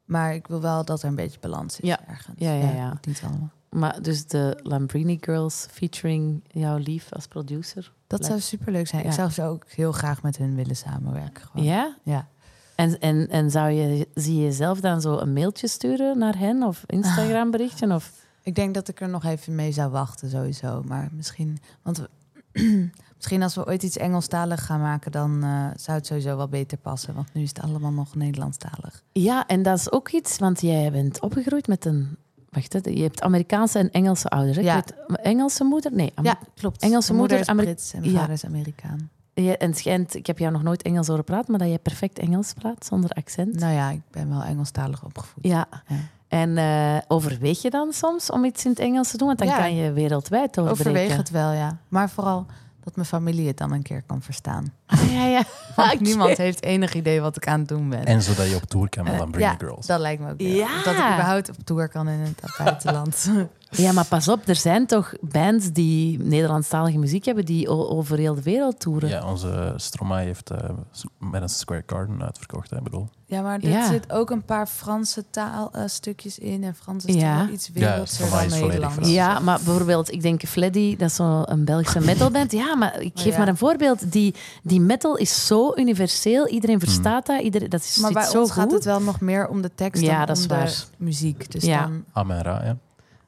[0.05, 1.99] maar ik wil wel dat er een beetje balans is Ja.
[2.07, 2.35] ergens.
[2.39, 2.99] Ja, ja, ja.
[3.07, 3.49] Niet allemaal.
[3.69, 7.91] maar dus de Lambrini Girls featuring jouw lief als producer.
[8.07, 8.27] Dat Leuk.
[8.29, 9.01] zou superleuk zijn.
[9.03, 9.07] Ja.
[9.09, 11.43] Ik zou zo ook heel graag met hun willen samenwerken.
[11.47, 11.65] Gewoon.
[11.65, 11.95] Ja?
[12.03, 12.27] Ja.
[12.75, 16.63] En, en, en zou je, zie je jezelf dan zo een mailtje sturen naar hen
[16.63, 17.93] of Instagram berichtje?
[17.93, 18.11] Of?
[18.43, 20.81] Ik denk dat ik er nog even mee zou wachten sowieso.
[20.87, 21.57] Maar misschien...
[21.81, 22.09] Want we-
[23.15, 25.11] misschien als we ooit iets Engelstalig gaan maken...
[25.11, 27.13] dan eh, zou het sowieso wel beter passen.
[27.13, 29.03] Want nu is het allemaal nog Nederlandstalig.
[29.11, 32.17] Ja, en dat is ook iets, want jij bent opgegroeid met een...
[32.49, 34.57] Wacht, hè, je hebt Amerikaanse en Engelse ouders.
[34.57, 34.63] hè?
[34.63, 34.75] Ja.
[34.75, 35.91] weet- Engelse moeder?
[35.93, 36.81] Nee, Amer- Ja, klopt.
[36.81, 38.11] Engelse moeder, moeder, Brits en Ja.
[38.19, 39.09] vader is Amerikaan.
[39.33, 42.19] Je- en schijnt, ik heb jou nog nooit Engels horen praten, maar dat je perfect
[42.19, 43.59] Engels praat, zonder accent.
[43.59, 45.43] Nou ja, ik ben wel Engelstalig opgevoed.
[45.43, 45.67] Ja.
[45.87, 45.95] Ja.
[46.27, 49.27] En eh, overweeg je dan soms om iets in het Engels te doen?
[49.27, 49.57] Want dan Ja.
[49.57, 50.81] kan je wereldwijd doorbreken.
[50.91, 51.77] Overweeg het wel, ja.
[51.87, 52.45] Maar vooral
[52.85, 54.73] dat mijn familie het dan een keer kan verstaan.
[54.85, 55.43] Ah, ja, ja.
[55.75, 58.05] Want niemand heeft enig idee wat ik aan het doen ben.
[58.05, 59.85] En zodat je op tour kan met Eh, Lambrini ja, Girls.
[59.85, 60.41] dat lijkt me ook.
[60.41, 60.55] leuk.
[60.55, 60.67] Ja.
[60.83, 63.29] Dat ik überhaupt op tour kan in het buitenland.
[63.85, 68.35] Ja, maar pas op, er zijn toch bands die Nederlandstalige muziek hebben die over heel
[68.35, 69.09] de wereld toeren.
[69.09, 70.69] Ja, onze Stromae heeft eh,
[71.17, 72.69] Madison Square Garden uitverkocht.
[72.69, 73.07] Hè, bedoel.
[73.25, 73.87] ja, maar er Ja.
[73.91, 76.63] zit ook een paar Franse taalstukjes in.
[76.63, 77.49] En Frans is Ja.
[77.49, 79.09] iets Ja, wereldser mij dan Nederlands.
[79.09, 82.51] Ja, maar bijvoorbeeld, ik denk Fleddy, dat is zo een Belgische metalband.
[82.51, 83.37] Ja, maar ik geef Ja.
[83.37, 84.11] maar een voorbeeld.
[84.11, 86.47] Die, die metal is zo universeel.
[86.47, 87.41] Iedereen verstaat dat.
[87.41, 88.61] Iedereen, dat is Maar bij zo ons goed.
[88.61, 90.65] gaat het wel nog meer om de tekst Ja, dan dat is om waar.
[90.65, 91.51] de muziek.
[91.51, 91.81] Dus Ja.
[91.81, 92.03] dan...
[92.11, 92.77] Amen Ra, ja.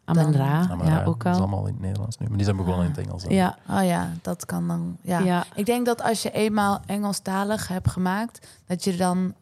[0.08, 1.48] Amen ja, ook Dat is al.
[1.48, 2.28] allemaal in het Nederlands nu.
[2.28, 3.24] Maar die zijn begonnen in het Engels.
[3.24, 3.34] dan.
[3.34, 4.98] Ja, Oh ja, dat kan dan...
[5.02, 5.20] Ja.
[5.20, 5.46] ja.
[5.56, 9.34] Ik denk dat als je eenmaal Engelstalig hebt gemaakt, dat je dan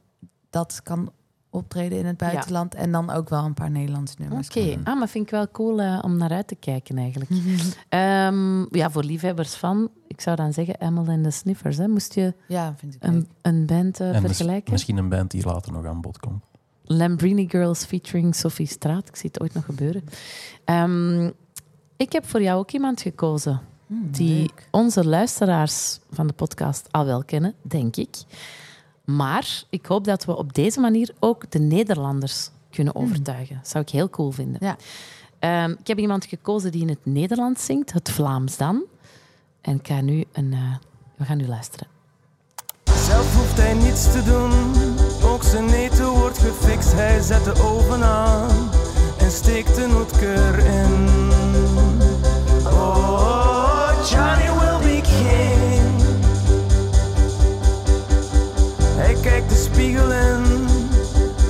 [0.50, 1.12] dat kan
[1.50, 4.50] optreden in het buitenland en dan ook wel een paar Nederlandse nummers.
[4.50, 7.32] Oké, ah, maar vind ik wel cool eh, om naar uit te kijken eigenlijk.
[7.90, 11.78] Ehm, ja, voor liefhebbers van, ik zou dan zeggen Emil en de Sniffers.
[11.78, 11.88] Hè.
[11.88, 14.72] Moest je Ja, vind ik een, een band eh, vergelijken?
[14.72, 16.44] misschien een band die later nog aan bod komt.
[16.86, 19.08] Lambrini Girls featuring Sophie Straat.
[19.08, 20.04] Ik zie het ooit nog gebeuren.
[20.66, 21.26] Ehm,
[21.98, 24.68] ik heb voor jou ook iemand gekozen Hmm, die leuk.
[24.72, 28.16] onze luisteraars van de podcast al wel kennen, denk ik.
[29.04, 33.60] Maar ik hoop dat we op deze manier ook de Nederlanders kunnen overtuigen.
[33.64, 34.58] Zou ik heel cool vinden.
[34.60, 34.78] Ja.
[35.40, 38.84] Ehm, ik heb iemand gekozen die in het Nederlands zingt, het Vlaams dan.
[39.62, 40.76] En ik ga nu een, eh,
[41.16, 41.88] we gaan nu luisteren.
[42.84, 44.52] Zelf hoeft hij niets te doen,
[45.36, 46.94] ook zijn eten wordt gefixt.
[46.94, 48.70] Hij zet de oven aan
[49.18, 51.10] en steekt de noetkeur in.
[52.66, 56.02] Oh, Johnny will be king.
[58.96, 60.68] Hij kijkt de spiegel in,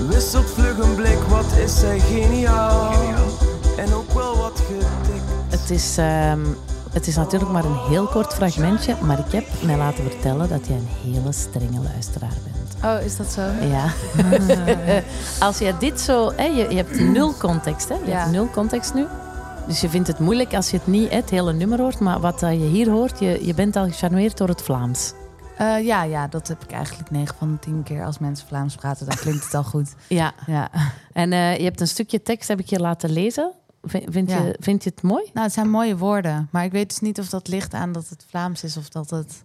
[0.07, 1.19] wisselt vlug een blik.
[1.27, 2.91] Wat is hij geniaal
[3.77, 5.61] en ook wel wat getikt.
[5.61, 6.41] Het is, ehm,
[6.91, 10.67] het is natuurlijk maar een heel kort fragmentje, maar ik heb mij laten vertellen dat
[10.67, 12.64] jij een hele strenge luisteraar bent.
[12.85, 13.41] Oh, is dat zo?
[13.41, 13.91] Ja.
[15.39, 16.31] Als jij dit zo...
[16.35, 17.95] Hè, je, je hebt nul context, hè?
[17.95, 18.17] Je Ja.
[18.19, 19.05] hebt nul context nu.
[19.67, 21.99] Dus je vindt het moeilijk als je het niet het hele nummer hoort.
[21.99, 25.13] Maar wat eh, je hier hoort, je, je bent al gecharmeerd door het Vlaams.
[25.57, 28.05] Eh, ja, ja, dat heb ik eigenlijk 9 van de 10 keer.
[28.05, 29.93] Als mensen Vlaams praten, dan klinkt het al goed.
[30.07, 30.33] Ja.
[30.45, 30.69] Ja.
[31.13, 33.51] En eh, je hebt een stukje tekst, heb ik je laten lezen.
[33.83, 34.37] Vind, vind, Ja.
[34.41, 35.23] je, vind je het mooi?
[35.33, 36.47] Nou, het zijn mooie woorden.
[36.51, 39.09] Maar ik weet dus niet of dat ligt aan dat het Vlaams is of dat
[39.09, 39.43] het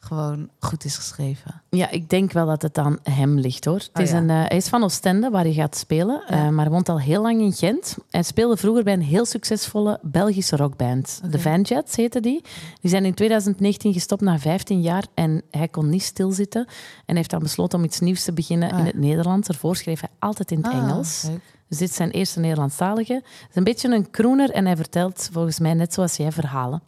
[0.00, 1.62] gewoon goed is geschreven.
[1.70, 3.74] Ja, ik denk wel dat het aan hem ligt hoor.
[3.78, 4.16] Het Oh, is ja.
[4.16, 6.34] een, eh, hij is van Oostende, waar hij gaat spelen, Ja.
[6.46, 7.96] eh, maar hij woont al heel lang in Gent.
[8.10, 11.20] Hij speelde vroeger bij een heel succesvolle Belgische rockband.
[11.30, 12.42] De Vanjets heette die.
[12.80, 16.66] Die zijn in 2019 gestopt na 15 jaar en hij kon niet stilzitten.
[17.06, 18.78] En heeft dan besloten om iets nieuws te beginnen Ah.
[18.78, 19.48] in het Nederlands.
[19.48, 21.22] Ervoor schreef hij altijd in het Ah, Engels.
[21.28, 21.40] leuk.
[21.68, 23.14] Dus dit is zijn eerste Nederlandstalige.
[23.14, 26.82] Het is een beetje een crooner en hij vertelt volgens mij net zoals jij verhalen.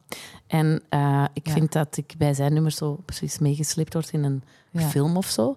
[0.53, 1.53] En eh, ik Ja.
[1.53, 4.81] vind dat ik bij zijn nummers zo precies meegesleept word in een Ja.
[4.89, 5.57] film of zo.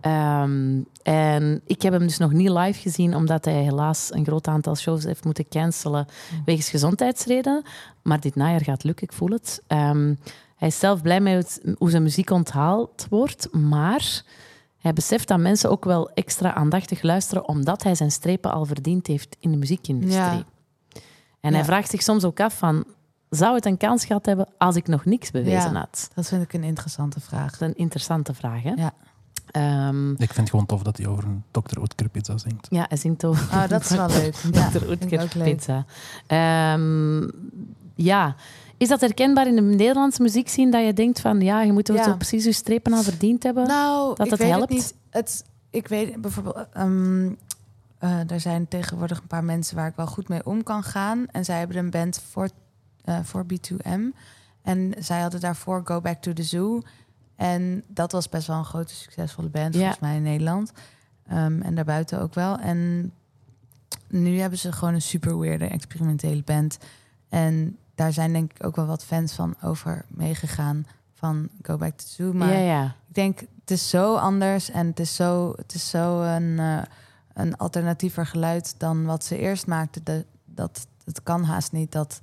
[0.00, 4.46] Ehm, en ik heb hem dus nog niet live gezien, omdat hij helaas een groot
[4.48, 6.06] aantal shows heeft moeten cancelen
[6.44, 7.62] wegens gezondheidsredenen.
[8.02, 9.62] Maar dit najaar gaat lukken, ik voel het.
[9.66, 10.14] Ehm,
[10.56, 14.22] hij is zelf blij met hoe- zijn muziek onthaald wordt, maar
[14.78, 19.06] hij beseft dat mensen ook wel extra aandachtig luisteren, omdat hij zijn strepen al verdiend
[19.06, 20.20] heeft in de muziekindustrie.
[20.20, 20.44] Ja.
[21.40, 22.84] En hij vraagt zich soms ook af van,
[23.34, 25.78] zou het een kans gehad hebben als ik nog niks bewezen Ja.
[25.78, 26.10] had?
[26.14, 27.50] Dat vind ik een interessante vraag.
[27.58, 28.70] Dat is een interessante vraag, hè?
[28.76, 28.92] Ja.
[29.50, 31.78] Ehm, Ik vind het gewoon tof dat hij over een Dr.
[31.80, 32.66] Oetker pizza zingt.
[32.70, 34.34] ja, hij zingt over Oh, dat is wel leuk.
[34.34, 34.88] Dr.
[34.90, 35.84] Oetker pizza.
[36.26, 37.28] Ehm,
[37.94, 38.34] ja,
[38.76, 41.88] Is dat herkenbaar in de Nederlandse muziek zien dat je denkt van ja, je moet
[41.88, 42.04] er Ja.
[42.04, 43.66] zo precies je strepen al verdiend hebben?
[43.66, 44.62] Nou, dat ik het weet helpt?
[44.68, 44.94] Het niet.
[45.10, 47.30] Het, ik weet bijvoorbeeld, ehm,
[47.98, 51.26] eh, er zijn tegenwoordig een paar mensen waar ik wel goed mee om kan gaan.
[51.30, 52.48] En zij hebben een band voor,
[53.04, 54.00] eh, voor B2M.
[54.62, 56.80] En zij hadden daarvoor Go Back to the Zoo.
[57.36, 59.80] En dat was best wel een grote succesvolle band, Ja.
[59.80, 60.72] volgens mij in Nederland.
[61.26, 62.58] Ehm, en daarbuiten ook wel.
[62.58, 63.12] En
[64.08, 66.78] nu hebben ze gewoon een super weirde experimentele band.
[67.28, 71.90] En daar zijn denk ik ook wel wat fans van over meegegaan van Go Back
[71.96, 72.32] to the Zoo.
[72.32, 72.84] Maar Ja, ja.
[73.08, 76.82] ik denk, het is zo anders en het is zo, het is zo een, eh,
[77.34, 80.04] een alternatiever geluid dan wat ze eerst maakten.
[80.04, 82.20] De, dat, het kan haast niet dat,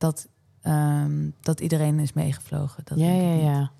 [0.00, 0.28] dat,
[0.62, 2.82] ehm, dat iedereen is meegevlogen.
[2.84, 3.70] Dat Ja, ik ja, ja.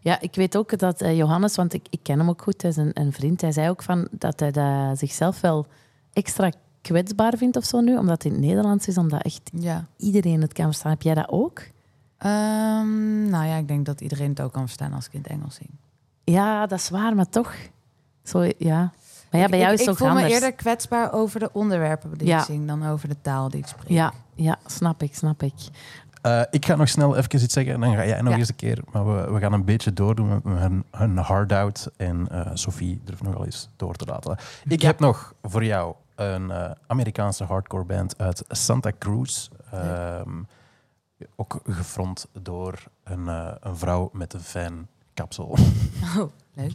[0.00, 2.70] Ja, ik weet ook dat eh, Johannes, want ik, ik ken hem ook goed, hij
[2.70, 3.40] is een, een vriend.
[3.40, 5.66] Hij zei ook van dat hij dat zichzelf wel
[6.12, 6.50] extra
[6.80, 9.86] kwetsbaar vindt of zo nu, omdat het in het Nederlands is, omdat echt Ja.
[9.96, 10.90] iedereen het kan verstaan.
[10.90, 11.62] Heb jij dat ook?
[12.18, 15.30] Ehm, nou ja, ik denk dat iedereen het ook kan verstaan als ik in het
[15.30, 15.70] Engels zing.
[16.24, 17.54] Ja, dat is waar, maar toch.
[18.22, 18.92] Zo, ja.
[19.30, 20.26] Maar ja, bij ik, jou ik, is het ik ook voel anders.
[20.26, 22.38] me eerder kwetsbaar over de onderwerpen die Ja.
[22.38, 23.88] ik zing dan over de taal die ik spreek.
[23.88, 25.54] Ja, ja, snap ik, snap ik.
[26.22, 28.38] Eh, ik ga nog snel even iets zeggen en dan ga jij nog Ja.
[28.38, 28.78] eens een keer.
[28.92, 31.90] Maar we, we gaan een beetje doordoen met hun, hun hard-out.
[31.96, 34.36] En eh, Sophie durft nog wel eens door te laten.
[34.64, 34.86] Ik Ja.
[34.86, 39.48] heb nog voor jou een eh, Amerikaanse hardcore band uit Santa Cruz.
[39.70, 40.42] Ehm,
[41.36, 43.26] ook gefront door een,
[43.60, 45.56] een vrouw met een fijn kapsel.
[46.18, 46.72] Oh, leuk.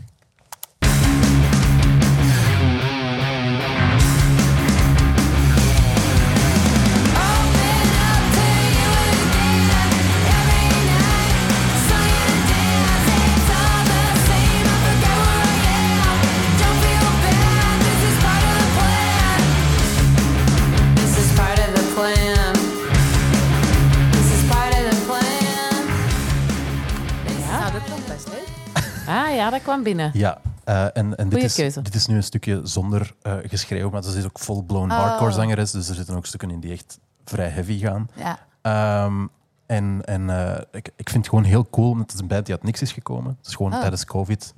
[29.49, 30.11] Ja, dat kwam binnen.
[30.13, 34.03] Ja, eh, en, en dit, is, dit is nu een stukje zonder eh geschreeuw, maar
[34.03, 34.97] ze is ook full-blown Oh.
[34.97, 35.71] hardcore zangeres.
[35.71, 38.09] Dus er zitten ook stukken in die echt vrij heavy gaan.
[38.15, 38.39] Ja.
[38.61, 39.25] Ehm,
[39.65, 42.45] en en eh, ik, ik vind het gewoon heel cool, want het is een band
[42.45, 43.35] die uit niks is gekomen.
[43.37, 43.79] Het is gewoon Oh.
[43.79, 44.53] tijdens COVID,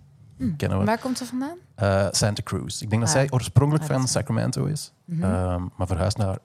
[0.57, 0.85] kennen we.
[0.85, 1.57] Waar komt ze vandaan?
[2.11, 2.81] Santa Cruz.
[2.81, 3.15] Ik denk dat Ah.
[3.15, 5.23] zij oorspronkelijk Ah, van Sacramento is, Mhm.
[5.23, 6.37] Ehm, maar verhuisd naar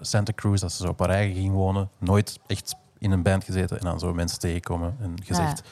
[0.00, 1.88] Santa Cruz, dat ze zo op haar eigen ging wonen.
[1.98, 5.62] Nooit echt in een band gezeten en dan zo mensen tegenkomen en gezegd...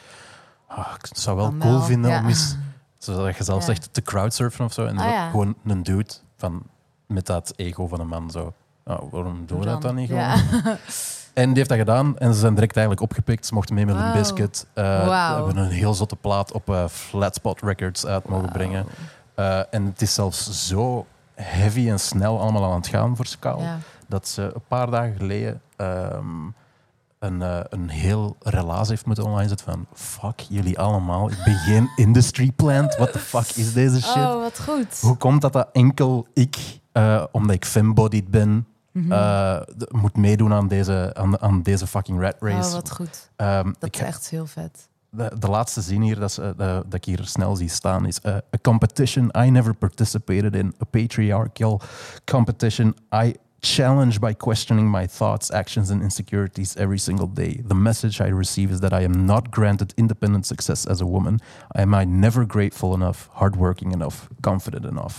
[0.69, 2.21] "Ah, ik zou wel cool vinden ja.
[2.21, 2.57] om eens,
[2.99, 3.67] zodat je zelf Ja.
[3.67, 4.87] zegt, te crowdsurfen of zo.
[4.87, 6.63] En Ah, gewoon een dude van,
[7.07, 8.53] met dat ego van een man zo...
[8.85, 10.77] "Ah, waarom doen we dat dan niet gewoon?
[11.35, 13.47] En die heeft dat gedaan en ze zijn direct eigenlijk opgepikt.
[13.47, 14.67] Ze mochten mee met een biscuit.
[14.75, 15.37] Wauw.
[15.45, 18.87] hebben een heel zotte plaat op eh, Flatspot Records uit mogen brengen.
[19.35, 23.61] Eh, en het is zelfs zo heavy en snel allemaal aan het gaan voor Skal,
[23.61, 23.79] Ja.
[24.07, 26.25] dat ze een paar dagen geleden ehm,
[27.19, 31.55] een, eh, een heel relaas heeft moeten online zetten van fuck jullie allemaal, ik ben
[31.57, 34.17] geen industry plant, what the fuck is deze shit?
[34.25, 35.01] Oh, wat goed.
[35.01, 36.57] Hoe komt dat dat enkel ik,
[36.93, 39.13] eh, omdat ik fembodied ben, Mhm.
[39.13, 39.61] eh,
[39.91, 42.69] moet meedoen aan deze, aan, aan deze fucking rat race?
[42.69, 43.31] Oh, wat goed.
[43.37, 44.89] Ehm, Dat is echt heel vet.
[45.11, 48.41] de, de laatste zin hier dat, ze, dat ik hier snel zie staan is: A
[48.63, 51.81] competition I never participated in, a patriarchal
[52.25, 57.63] competition I challenge by questioning my thoughts, actions, and insecurities every single day.
[57.67, 61.39] The message I receive is that I am not granted independent success as a woman.
[61.79, 65.15] I am I never grateful enough, hardworking enough, confident enough.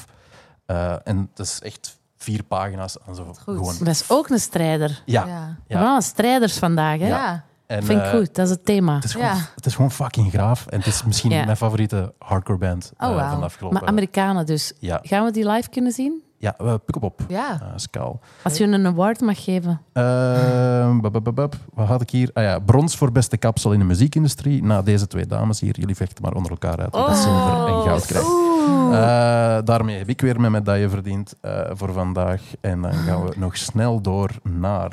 [0.65, 3.37] Eh, en dat is echt vier pagina's aan zo goed.
[3.37, 3.75] gewoon.
[3.79, 5.01] Dat is ook een strijder.
[5.05, 5.99] Ja, Ja.
[6.01, 7.07] strijders vandaag, hè?
[7.07, 7.43] Ja.
[7.67, 8.95] En, Vind ik eh, goed, dat is het thema.
[8.95, 9.35] Het is, gewoon, Ja.
[9.55, 10.65] het is gewoon fucking graaf.
[10.67, 11.45] En het is misschien Ja.
[11.45, 13.29] mijn favoriete hardcore band Oh, eh, wauw.
[13.29, 13.79] van de afgelopen...
[13.79, 14.73] Maar Amerikanen dus.
[14.79, 16.23] ja, Gaan we die live kunnen zien?
[16.39, 17.21] Ja uh, Pukkelpop.
[17.27, 17.59] Ja.
[17.61, 18.19] Uh, Skal.
[18.43, 19.81] Als je een award mag geven.
[19.93, 21.55] Ehm, bub, bub, bub, bub.
[21.73, 22.29] Wat had ik hier?
[22.33, 24.63] Ah ja, brons voor beste kapsel in de muziekindustrie.
[24.63, 25.79] Na deze twee dames hier.
[25.79, 26.95] Jullie vechten maar onder elkaar uit.
[26.95, 28.47] wie dat zilver en goud krijgt.
[28.91, 32.41] Eh, daarmee heb ik weer mijn medaille verdiend eh, voor vandaag.
[32.61, 34.91] En dan gaan we nog snel door naar...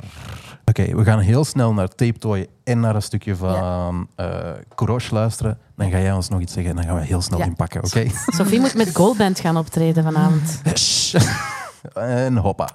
[0.69, 5.15] Oké, we gaan heel snel naar Tape Toy en naar een stukje van eh Courage
[5.15, 5.59] luisteren.
[5.77, 7.45] Dan ga jij ons nog iets zeggen en dan gaan we heel snel Ja.
[7.45, 8.07] inpakken, oké?
[8.27, 10.61] Sophie moet met Goldband gaan optreden vanavond.
[10.79, 11.15] Shh.
[11.95, 12.69] en hoppa.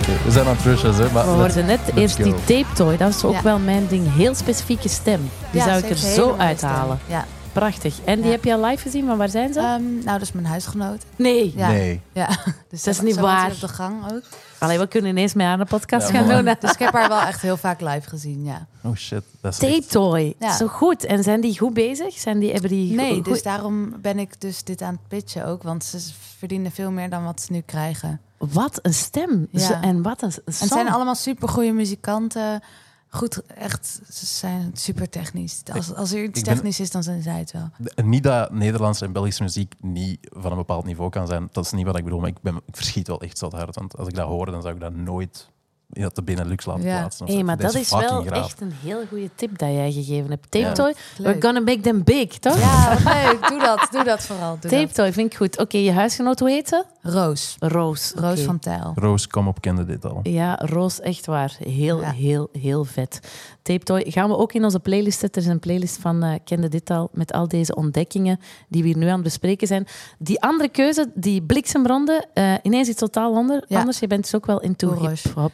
[0.00, 1.10] Oké, we zijn aan het rushen, hè.
[1.12, 2.96] Maar We hoorden net let's eerst die tape toy.
[2.96, 3.42] Dat is ook Ja.
[3.42, 4.14] wel mijn ding.
[4.14, 5.30] Heel specifieke stem.
[5.50, 6.98] Die Ja, zou ik er zo uithalen.
[7.06, 7.24] Ja.
[7.52, 8.00] Prachtig.
[8.04, 9.04] En die heb je al live gezien?
[9.04, 9.58] Maar waar zijn ze?
[9.60, 11.02] Ehm, nou, dat is mijn huisgenoot.
[11.16, 11.52] nee.
[11.56, 11.68] Ja.
[11.68, 12.00] Nee.
[12.12, 12.28] Ja.
[12.70, 13.50] Dus Dat is niet waar.
[13.50, 14.22] op de gang ook.
[14.58, 16.54] Allee, we kunnen ineens met haar een podcast Ja, gaan doen.
[16.60, 18.66] Dus ik heb haar wel echt heel vaak live gezien, ja.
[18.82, 19.22] Oh shit.
[19.40, 20.34] Dat is Tape echt- toy.
[20.38, 20.56] Ja.
[20.56, 21.04] Zo goed.
[21.04, 22.14] En zijn die goed bezig?
[22.18, 25.46] Zijn die, hebben die Nee, goed- dus daarom ben ik dus dit aan het pitchen
[25.46, 25.62] ook.
[25.62, 25.98] Want ze
[26.38, 28.20] verdienen veel meer dan wat ze nu krijgen.
[28.38, 29.48] Wat een stem.
[29.50, 29.82] Ja.
[29.82, 30.64] En wat een, En song.
[30.64, 32.60] het zijn allemaal supergoeie muzikanten.
[33.08, 35.62] Goed, echt, ze zijn super technisch.
[35.72, 37.70] Als, als er iets technisch is, dan zijn zij het wel.
[38.04, 41.48] Niet dat Nederlandse en Belgische muziek niet van een bepaald niveau kan zijn.
[41.52, 43.74] Dat is niet wat ik bedoel, maar ik, ben, ik verschiet wel echt zo hard.
[43.74, 45.48] Want als ik dat hoor, dan zou ik dat nooit
[45.92, 46.98] in dat de Benelux laten Ja.
[46.98, 47.28] plaatsen.
[47.28, 47.42] zo.
[47.42, 48.44] maar dat is wel graaf.
[48.44, 50.50] echt een heel goede tip dat jij gegeven hebt.
[50.50, 50.72] Tape Ja.
[50.72, 51.26] toy, Leuk.
[51.34, 52.58] we're gonna make them big, toch?
[52.58, 53.48] Ja, leuk.
[53.48, 53.88] Doe dat.
[53.90, 54.58] Doe dat vooral.
[54.60, 54.94] Doe Tape dat.
[54.94, 55.58] toy vind ik goed.
[55.58, 56.84] Oké, je huisgenoot, hoe heet ze?
[57.06, 57.56] Roos.
[57.58, 58.12] Roos.
[58.16, 58.92] Roos van Tijl.
[58.94, 60.20] Roos, kom op, kende dit al.
[60.22, 61.56] Ja, Roos, echt waar.
[61.58, 62.10] Heel, Ja.
[62.10, 63.20] heel, heel vet.
[63.62, 65.42] Tape Toy gaan we ook in onze playlist zetten.
[65.42, 68.88] Er is een playlist van eh Kende Dit Al met al deze ontdekkingen die we
[68.88, 69.86] hier nu aan het bespreken zijn.
[70.18, 73.78] Die andere keuze, die bliksemronde, eh, ineens iets totaal ander, Ja.
[73.78, 73.98] anders.
[73.98, 74.62] Je bent dus ook wel
[75.08, 75.22] Rush.
[75.22, 75.52] hip-hop.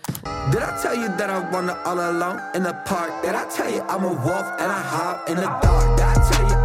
[0.50, 3.10] Did I tell you that I all alone in the park?
[3.22, 5.96] Did I tell you I'm a wolf and I hop in the dark?
[5.96, 6.61] Did I tell you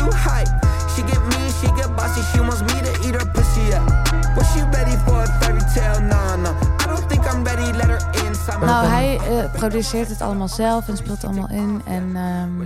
[0.00, 0.52] too hype.
[0.94, 2.22] She get mean, she get bossy.
[2.32, 3.84] She wants me to eat her pussy up.
[4.36, 6.00] Was she ready for a fairy tale?
[6.12, 6.50] No, no.
[6.82, 7.68] I don't think I'm ready.
[7.76, 8.00] Let her
[8.58, 11.82] my Nou, hij eh, produceert het allemaal zelf en speelt het allemaal in.
[11.86, 12.58] En ehm,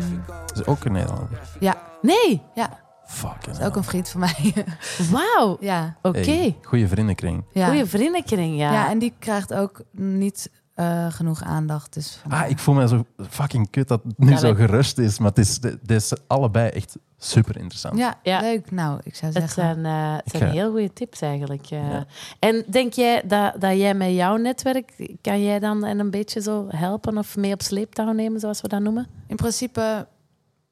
[0.47, 1.41] Dat is ook een Nederlander.
[1.61, 2.69] ja, Nee, ja,
[3.07, 3.45] Fuck.
[3.45, 4.55] dat is ook een vriend van mij.
[5.11, 5.57] wauw.
[5.61, 6.55] ja, Oké.
[6.63, 7.45] goede vriendenkring.
[7.53, 7.67] ja.
[7.67, 8.73] Goeie vriendenkring, ja.
[8.73, 11.93] ja, en die krijgt ook niet eh, genoeg aandacht.
[11.95, 15.19] Dus Ah, ik voel me zo fucking kut dat het nu Ja, zo gerust is.
[15.19, 17.99] Maar het is, dit is allebei echt super interessant.
[17.99, 18.41] ja, Ja.
[18.41, 18.71] leuk.
[18.71, 19.83] Nou, ik zou Het zeggen.
[19.83, 21.67] zijn, eh, het zijn ga- heel goede tips eigenlijk.
[21.71, 21.91] eh.
[21.91, 22.07] Ja.
[22.39, 26.67] En denk jij dat, dat jij met jouw netwerk, kan jij dan een beetje zo
[26.69, 29.07] helpen of mee op sleeptouw nemen, zoals we dat noemen?
[29.27, 30.07] In principe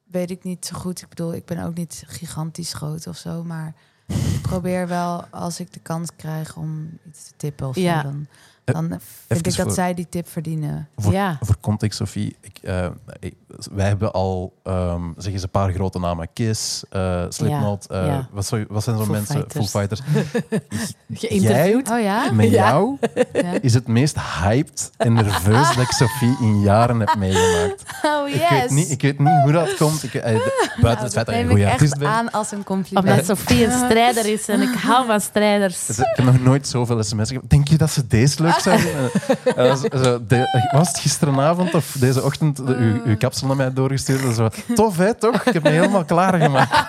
[0.03, 1.01] weet ik niet zo goed.
[1.01, 3.43] Ik bedoel, ik ben ook niet gigantisch groot of zo.
[3.43, 3.73] Maar
[4.53, 8.01] probeer wel, als ik de kans krijg om iets te tippen of Ja.
[8.01, 8.27] zo, dan,
[8.65, 10.87] dan vind even ik dat voor- zij die tip verdienen.
[10.97, 11.37] Voor, Ja.
[11.41, 12.35] voor context, Sophie.
[12.41, 12.87] Ik, eh,
[13.19, 13.35] ik-
[13.71, 16.27] wij hebben al, ehm zeg eens, een paar grote namen.
[16.33, 17.85] Kiss, eh Slipknot.
[17.89, 18.27] Ja, eh, ja.
[18.31, 19.35] Wat, zou- wat zijn zo'n mensen?
[19.35, 19.69] Fighters.
[19.69, 20.01] Foo Fighters.
[21.13, 21.89] Geïnterviewd.
[21.89, 22.31] Oh ja?
[22.31, 22.67] Met Ja.
[22.69, 22.97] jou
[23.33, 23.51] ja.
[23.61, 27.83] is het meest hyped en nerveus dat ik Sophie in jaren heb meegemaakt.
[28.03, 30.03] Oh Ik, weet niet, ik weet niet hoe dat komt.
[30.03, 30.35] Ik, eh,
[30.81, 32.11] buiten het feit dat je een ik goede echt artiest bent.
[32.11, 33.09] aan als een compliment.
[33.09, 35.85] Omdat Sofie een strijder is en ik hou van strijders.
[35.85, 37.49] Dus Ik heb nog nooit zoveel sms'en gehad.
[37.49, 38.71] Denk je dat ze deze leuk zo,
[40.27, 44.35] de- was het gisteravond of deze ochtend de, uw, uw kapsel naar mij doorgestuurd?
[44.35, 45.43] Zo, tof hè, toch?
[45.43, 46.71] Ik heb me helemaal klaargemaakt.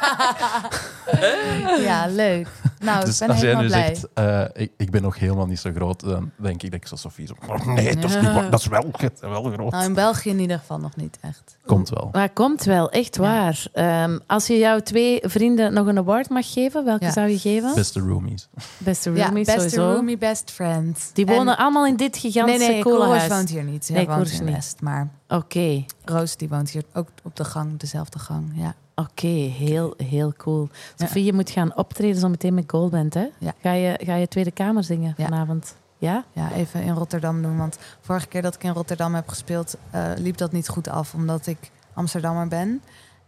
[1.80, 2.48] Ja, leuk.
[2.84, 3.94] Nou, Dus ik ben als jij helemaal nu blij.
[3.94, 6.86] zegt, eh, ik, ik ben nog helemaal niet zo groot, dan denk ik dat ik
[6.86, 7.34] zo Sofie zo...
[7.48, 9.70] "Oh, nee, dat is, niet, dat is wel, wel groot.
[9.72, 11.56] Nou, in België in ieder geval nog niet echt.
[11.66, 12.08] Komt wel.
[12.12, 13.66] Maar komt wel, echt waar.
[13.72, 17.12] Ehm, als je jouw twee vrienden nog een award mag geven, welke Ja.
[17.12, 17.74] zou je geven?
[17.74, 18.48] Beste roomies.
[18.78, 19.92] Beste Ja, roomies beste sowieso.
[19.94, 21.10] roomie, best friend.
[21.12, 23.28] Die En- wonen allemaal in dit Nee, gigantische nee, Koolhoos huis.
[23.28, 23.84] woont hier niet.
[23.84, 24.44] Zij Nee, woont in.
[24.52, 24.80] West.
[24.80, 28.50] Maar Oké, Roos die woont hier ook op de gang, dezelfde gang.
[28.54, 28.74] Ja.
[28.94, 30.68] Oké, heel, heel cool.
[30.96, 31.06] Ja.
[31.06, 33.26] Sofie, je moet gaan optreden zo meteen met Goldband, hè?
[33.38, 33.54] Ja.
[33.62, 35.74] Ga, je, ga je Tweede Kamer zingen vanavond?
[35.98, 36.24] Ja?
[36.32, 37.56] ja, even in Rotterdam doen.
[37.56, 41.14] Want vorige keer dat ik in Rotterdam heb gespeeld, eh, liep dat niet goed af,
[41.14, 41.58] omdat ik
[41.94, 42.82] Amsterdammer ben.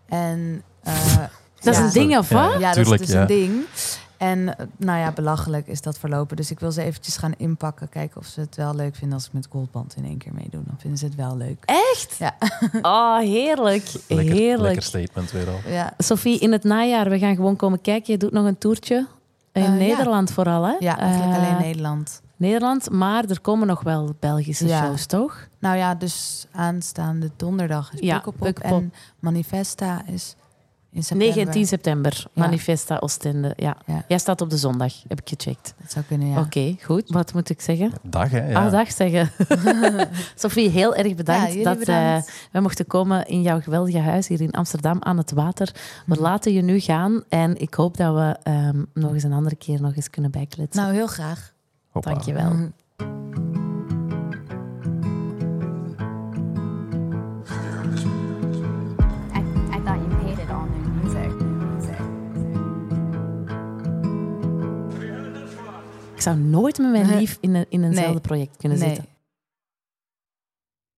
[0.08, 1.16] En eh,
[1.60, 1.84] Dat is ja.
[1.84, 2.60] een ding, of Ja, wat?
[2.60, 3.20] Ja, dat is dus ja.
[3.20, 3.64] een ding.
[4.16, 6.36] En eh, nou ja, belachelijk is dat verlopen.
[6.36, 7.88] Dus ik wil ze eventjes gaan inpakken.
[7.88, 10.62] Kijken of ze het wel leuk vinden als ik met Goldband in één keer meedoe.
[10.66, 11.62] Dan vinden ze het wel leuk.
[11.64, 12.16] Echt?
[12.18, 12.34] Ja.
[12.82, 13.92] Oh, heerlijk.
[14.08, 14.62] Lekker, heerlijk.
[14.62, 15.60] lekker statement weer al.
[15.66, 18.12] Ja, Sophie, in het najaar, we gaan gewoon komen kijken.
[18.12, 19.06] Je doet nog een toertje.
[19.52, 19.74] In Eh, ja.
[19.74, 20.74] Nederland vooral, hè?
[20.78, 22.22] ja eigenlijk Eh, alleen Nederland.
[22.36, 24.84] Nederland, maar er komen nog wel Belgische Ja.
[24.84, 25.48] shows, toch?
[25.58, 28.18] Nou ja, dus aanstaande donderdag is Ja.
[28.18, 28.62] Pukkelpop.
[28.62, 30.34] En Manifesta is
[30.96, 31.36] in september.
[31.36, 32.42] 19 september, Ja.
[32.42, 33.52] Manifesta Oostende.
[33.56, 33.76] Ja.
[33.86, 34.04] Ja.
[34.08, 35.74] Jij staat op de zondag, heb ik gecheckt.
[35.80, 36.40] Dat zou kunnen, ja.
[36.40, 37.02] Oké, goed.
[37.10, 37.92] Wat moet ik zeggen?
[38.02, 38.50] Dag hè.
[38.50, 38.64] Ja.
[38.64, 39.30] Ah, dag zeggen.
[40.34, 42.26] Sophie, heel erg bedankt dat bedankt.
[42.28, 45.70] eh, we mochten komen in jouw geweldige huis hier in Amsterdam aan het water.
[46.06, 46.22] We Mhm.
[46.22, 49.80] laten je nu gaan en ik hoop dat we ehm, nog eens een andere keer
[49.80, 50.82] nog eens kunnen bijkletsen.
[50.82, 51.52] Nou, heel graag.
[51.90, 52.10] Hoppa.
[52.10, 52.50] Dankjewel.
[52.52, 52.62] Mhm.
[52.64, 53.55] I,
[66.26, 69.04] zou nooit met mijn lief in, een, in eenzelfde project kunnen zitten.